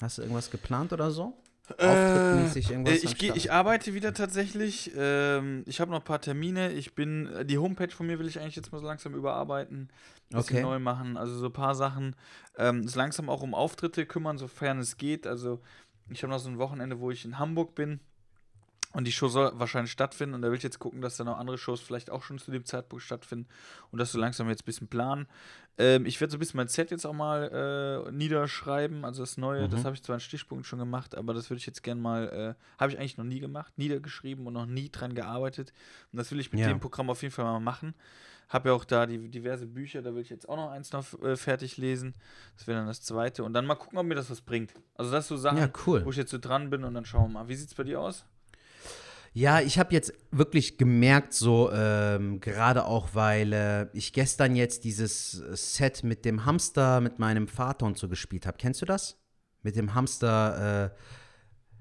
[0.00, 1.36] Hast du irgendwas geplant oder so?
[1.78, 3.02] Auftrittmäßig irgendwas?
[3.02, 4.92] Äh, am ich, geh, ich arbeite wieder tatsächlich.
[4.96, 6.72] Ähm, ich habe noch ein paar Termine.
[6.72, 9.88] Ich bin äh, die Homepage von mir will ich eigentlich jetzt mal so langsam überarbeiten,
[10.30, 10.62] ein bisschen Okay.
[10.62, 11.16] neu machen.
[11.16, 12.14] Also so ein paar Sachen.
[12.56, 15.26] Ähm, so langsam auch um Auftritte kümmern, sofern es geht.
[15.26, 15.60] Also
[16.10, 18.00] ich habe noch so ein Wochenende, wo ich in Hamburg bin.
[18.92, 20.34] Und die Show soll wahrscheinlich stattfinden.
[20.34, 22.50] Und da will ich jetzt gucken, dass dann auch andere Shows vielleicht auch schon zu
[22.50, 23.48] dem Zeitpunkt stattfinden.
[23.90, 25.26] Und das so langsam jetzt ein bisschen planen.
[25.78, 29.04] Ähm, ich werde so ein bisschen mein Set jetzt auch mal äh, niederschreiben.
[29.06, 29.84] Also das Neue, das Mhm.
[29.86, 32.80] habe ich zwar in Stichpunkten schon gemacht, aber das würde ich jetzt gerne mal, äh,
[32.80, 35.72] habe ich eigentlich noch nie gemacht, niedergeschrieben und noch nie dran gearbeitet.
[36.12, 36.68] Und das will ich mit Ja.
[36.68, 37.94] dem Programm auf jeden Fall mal machen.
[38.50, 41.06] Habe ja auch da die diverse Bücher, da will ich jetzt auch noch eins noch
[41.22, 42.14] äh, fertig lesen.
[42.58, 43.44] Das wäre dann das zweite.
[43.44, 44.74] Und dann mal gucken, ob mir das was bringt.
[44.94, 46.04] Also das so Sachen, Ja, cool.
[46.04, 47.48] wo ich jetzt so dran bin und dann schauen wir mal.
[47.48, 48.26] Wie sieht es bei dir aus?
[49.34, 54.84] Ja, ich habe jetzt wirklich gemerkt, so ähm, gerade auch, weil äh, ich gestern jetzt
[54.84, 58.58] dieses Set mit dem Hamster mit meinem Vater und so gespielt habe.
[58.58, 59.16] Kennst du das?
[59.62, 60.98] Mit dem Hamster, äh,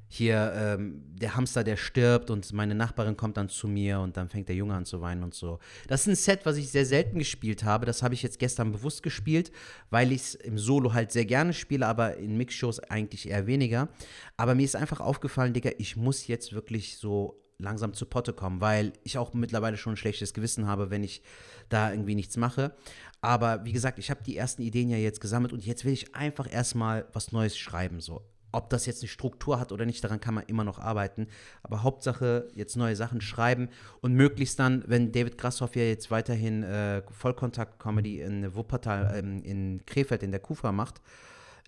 [0.07, 4.27] hier ähm, der Hamster, der stirbt und meine Nachbarin kommt dann zu mir und dann
[4.27, 5.59] fängt der Junge an zu weinen und so.
[5.87, 7.85] Das ist ein Set, was ich sehr selten gespielt habe.
[7.85, 9.53] Das habe ich jetzt gestern bewusst gespielt,
[9.89, 13.87] weil ich es im Solo halt sehr gerne spiele, aber in Mixshows eigentlich eher weniger.
[14.35, 18.61] Aber mir ist einfach aufgefallen, Digga, ich muss jetzt wirklich so langsam zu Potte kommen,
[18.61, 21.21] weil ich auch mittlerweile schon ein schlechtes Gewissen habe, wenn ich
[21.69, 22.73] da irgendwie nichts mache.
[23.21, 26.15] Aber wie gesagt, ich habe die ersten Ideen ja jetzt gesammelt und jetzt will ich
[26.15, 28.01] einfach erstmal was Neues schreiben.
[28.01, 28.21] So.
[28.51, 31.27] Ob das jetzt eine Struktur hat oder nicht, daran kann man immer noch arbeiten.
[31.63, 33.69] Aber Hauptsache jetzt neue Sachen schreiben
[34.01, 39.85] und möglichst dann, wenn David Grasshoff ja jetzt weiterhin äh, Vollkontakt-Comedy in Wuppertal, ähm, in
[39.85, 40.99] Krefeld in der Kufa macht,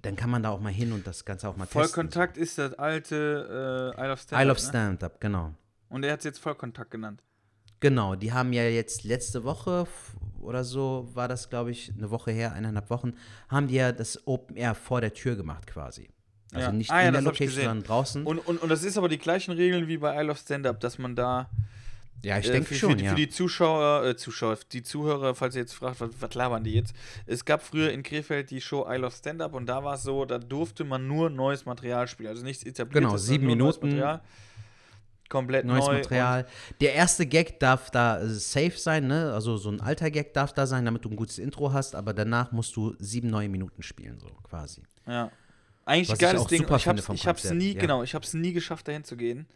[0.01, 1.81] dann kann man da auch mal hin und das Ganze auch mal testen.
[1.83, 4.41] Vollkontakt ist das alte äh, Isle of Stand-Up.
[4.41, 4.69] Isle of ne?
[4.69, 5.53] Stand-Up, genau.
[5.93, 7.21] Und er hat es jetzt Vollkontakt genannt.
[7.79, 9.85] Genau, die haben ja jetzt letzte Woche
[10.41, 13.13] oder so, war das glaube ich eine Woche her, eineinhalb Wochen,
[13.49, 16.09] haben die ja das Open Air vor der Tür gemacht quasi.
[16.53, 16.71] Also Ja.
[16.71, 18.25] nicht Ah ja, in der hab ich Location, sondern draußen.
[18.25, 20.97] Und, und, und das ist aber die gleichen Regeln wie bei Isle of Stand-Up, dass
[20.97, 21.49] man da
[22.23, 23.09] ja, ich äh, denke für, schon, für, die- ja.
[23.09, 26.73] für die Zuschauer, äh, Zuschauer, die Zuhörer, falls ihr jetzt fragt, was, was labern die
[26.75, 26.95] jetzt?
[27.25, 30.23] Es gab früher in Krefeld die Show Isle of Stand-Up und da war es so,
[30.23, 33.09] da durfte man nur neues Material spielen, also nichts etabliertes.
[33.09, 33.97] Genau, sieben Minuten.
[35.33, 36.45] Komplett Neues neu Material.
[36.79, 39.33] Der erste Gag darf da safe sein, ne?
[39.33, 42.13] Also so ein alter Gag darf da sein, damit du ein gutes Intro hast, aber
[42.13, 44.83] danach musst du sieben neue Minuten spielen, so quasi.
[45.07, 45.31] Ja.
[45.85, 46.61] Eigentlich Was ich geiles auch Ding.
[46.61, 47.81] ich hab's, ich hab's nie, ja.
[47.81, 49.47] genau, ich hab's nie geschafft, dahin zu gehen.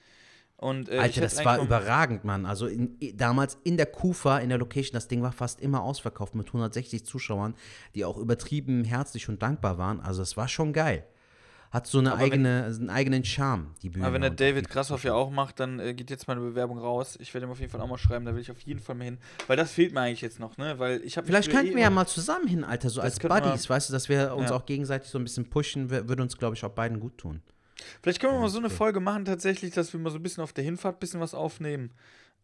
[0.55, 2.47] Und, äh, ich Alter, das war überragend, Mann.
[2.47, 6.34] Also in, damals in der Kufa, in der Location, das Ding war fast immer ausverkauft
[6.34, 7.53] mit 160 Zuschauern,
[7.93, 9.99] die auch übertrieben herzlich und dankbar waren.
[9.99, 11.05] Also es war schon geil.
[11.78, 14.05] Hat so eine Aber wenn- eigene, einen eigenen Charme, die Bühne.
[14.05, 16.80] Aber wenn der David die Grasshoff ja auch macht, dann äh, geht jetzt meine Bewerbung
[16.80, 17.17] raus.
[17.21, 18.95] Ich werde ihm auf jeden Fall auch mal schreiben, da will ich auf jeden Fall
[18.95, 19.17] mal hin.
[19.45, 20.80] Weil das fehlt mir eigentlich jetzt noch, ne?
[20.80, 23.41] Weil ich habe Vielleicht könnten wir ja mal zusammen hin, Alter, so als könnten wir-
[23.41, 24.55] Buddies, weißt du, dass wir uns Ja.
[24.55, 27.41] auch gegenseitig so ein bisschen pushen, wür- würde uns, glaube ich, auch beiden gut tun.
[28.01, 30.43] Vielleicht können wir mal so eine Folge machen, tatsächlich, dass wir mal so ein bisschen
[30.43, 31.91] auf der Hinfahrt ein bisschen was aufnehmen.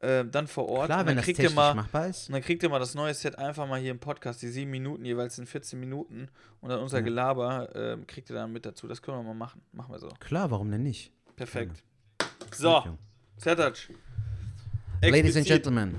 [0.04, 0.88] Äh, dann vor Ort.
[0.88, 2.28] Klar, und wenn dann das kriegt ihr mal, machbar ist.
[2.28, 4.70] Und dann kriegt ihr mal das neue Set einfach mal hier im Podcast, die sieben
[4.70, 6.28] Minuten jeweils sind 14 Minuten.
[6.60, 7.04] Und dann unser Ja.
[7.06, 8.88] Gelaber ähm, kriegt ihr dann mit dazu.
[8.88, 9.62] Das können wir mal machen.
[9.72, 10.10] Machen wir so.
[10.20, 11.12] Klar, warum denn nicht?
[11.38, 11.82] Perfekt.
[12.54, 12.84] So.
[13.38, 13.78] Sertac.
[15.02, 15.46] Ladies and.
[15.48, 15.96] Gentlemen.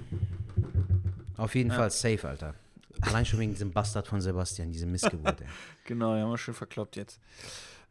[1.38, 1.76] Auf jeden Ja.
[1.76, 2.54] Fall safe, Alter.
[3.00, 5.42] Allein schon wegen diesem Bastard von Sebastian, diese Missgeburt.
[5.86, 7.20] Genau, ja, haben wir schön verkloppt jetzt.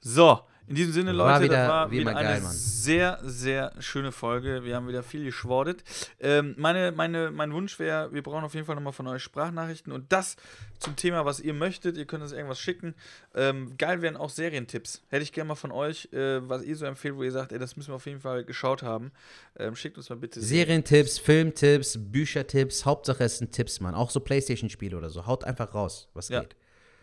[0.01, 3.73] So, in diesem Sinne, War Leute, wieder- das war wie wieder eine geil, sehr, sehr
[3.79, 4.63] schöne Folge.
[4.63, 5.83] Wir haben wieder viel geschwordet.
[6.19, 9.91] Ähm, meine, meine, mein Wunsch wäre, wir brauchen auf jeden Fall nochmal von euch Sprachnachrichten
[9.91, 10.35] und das
[10.79, 11.97] zum Thema, was ihr möchtet.
[11.97, 12.95] Ihr könnt uns irgendwas schicken.
[13.35, 15.01] Ähm, geil wären auch Serientipps.
[15.09, 17.59] Hätte ich gerne mal von euch, äh, was ihr so empfehlt, wo ihr sagt, ey,
[17.59, 19.11] das müssen wir auf jeden Fall geschaut haben.
[19.57, 20.41] Ähm, schickt uns mal bitte.
[20.41, 23.95] Serientipps, Filmtipps, Büchertipps, Hauptsache es sind Tipps, Mann.
[23.95, 25.25] Auch so Playstation-Spiele oder so.
[25.25, 26.41] Haut einfach raus, was Ja.
[26.41, 26.55] geht.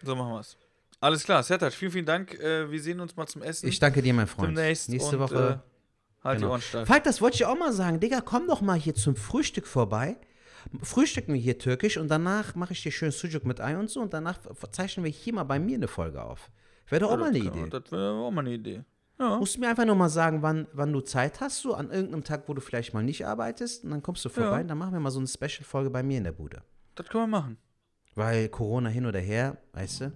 [0.02, 0.56] So machen wir es.
[1.00, 2.34] Alles klar, Sertac, vielen, vielen Dank.
[2.38, 3.68] Äh, wir sehen uns mal zum Essen.
[3.68, 4.48] Ich danke dir, mein Freund.
[4.56, 4.88] demnächst.
[4.90, 5.62] Nächste und, Woche.
[6.22, 6.52] Äh, halt die genau.
[6.52, 6.86] Ohren steif.
[6.86, 8.00] Falk, das wollte ich auch mal sagen.
[8.00, 10.18] Digga, komm doch mal hier zum Frühstück vorbei.
[10.82, 14.00] Frühstücken wir hier türkisch und danach mache ich dir schön Sujuk mit Ei und so
[14.02, 14.38] und danach
[14.72, 16.50] zeichnen wir hier mal bei mir eine Folge auf.
[16.90, 17.66] Wäre doch auch Ja, mal eine Idee.
[17.70, 18.84] Das wäre auch mal eine Idee.
[19.18, 19.38] Ja.
[19.38, 22.24] Musst du mir einfach nur mal sagen, wann, wann du Zeit hast, so an irgendeinem
[22.24, 24.60] Tag, wo du vielleicht mal nicht arbeitest und dann kommst du vorbei Ja.
[24.60, 26.62] und dann machen wir mal so eine Special-Folge bei mir in der Bude.
[26.94, 27.56] Das können wir machen.
[28.14, 30.12] Weil Corona hin oder her, weißt du?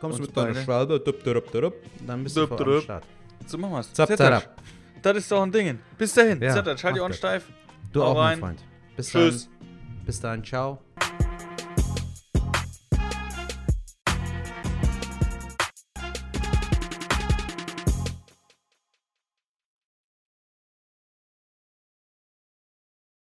[0.00, 0.54] Kommst du mit deiner.
[0.62, 1.74] Schwalbe, dup, dup, dup,
[2.06, 2.80] dann bist du voll am.
[2.82, 3.04] Start.
[3.46, 3.92] So machen wir's.
[3.92, 4.56] Zap, Sertac, zarab.
[5.02, 5.78] Das ist doch ein Ding.
[5.96, 6.40] Bis dahin.
[6.40, 7.48] Ja, Sertac, halt die Ohren steif.
[7.92, 8.40] Du Hau auch, rein.
[8.40, 8.64] mein Freund.
[8.96, 9.48] Bis Tschüss.
[9.48, 10.04] dann.
[10.06, 10.80] Bis dann, ciao.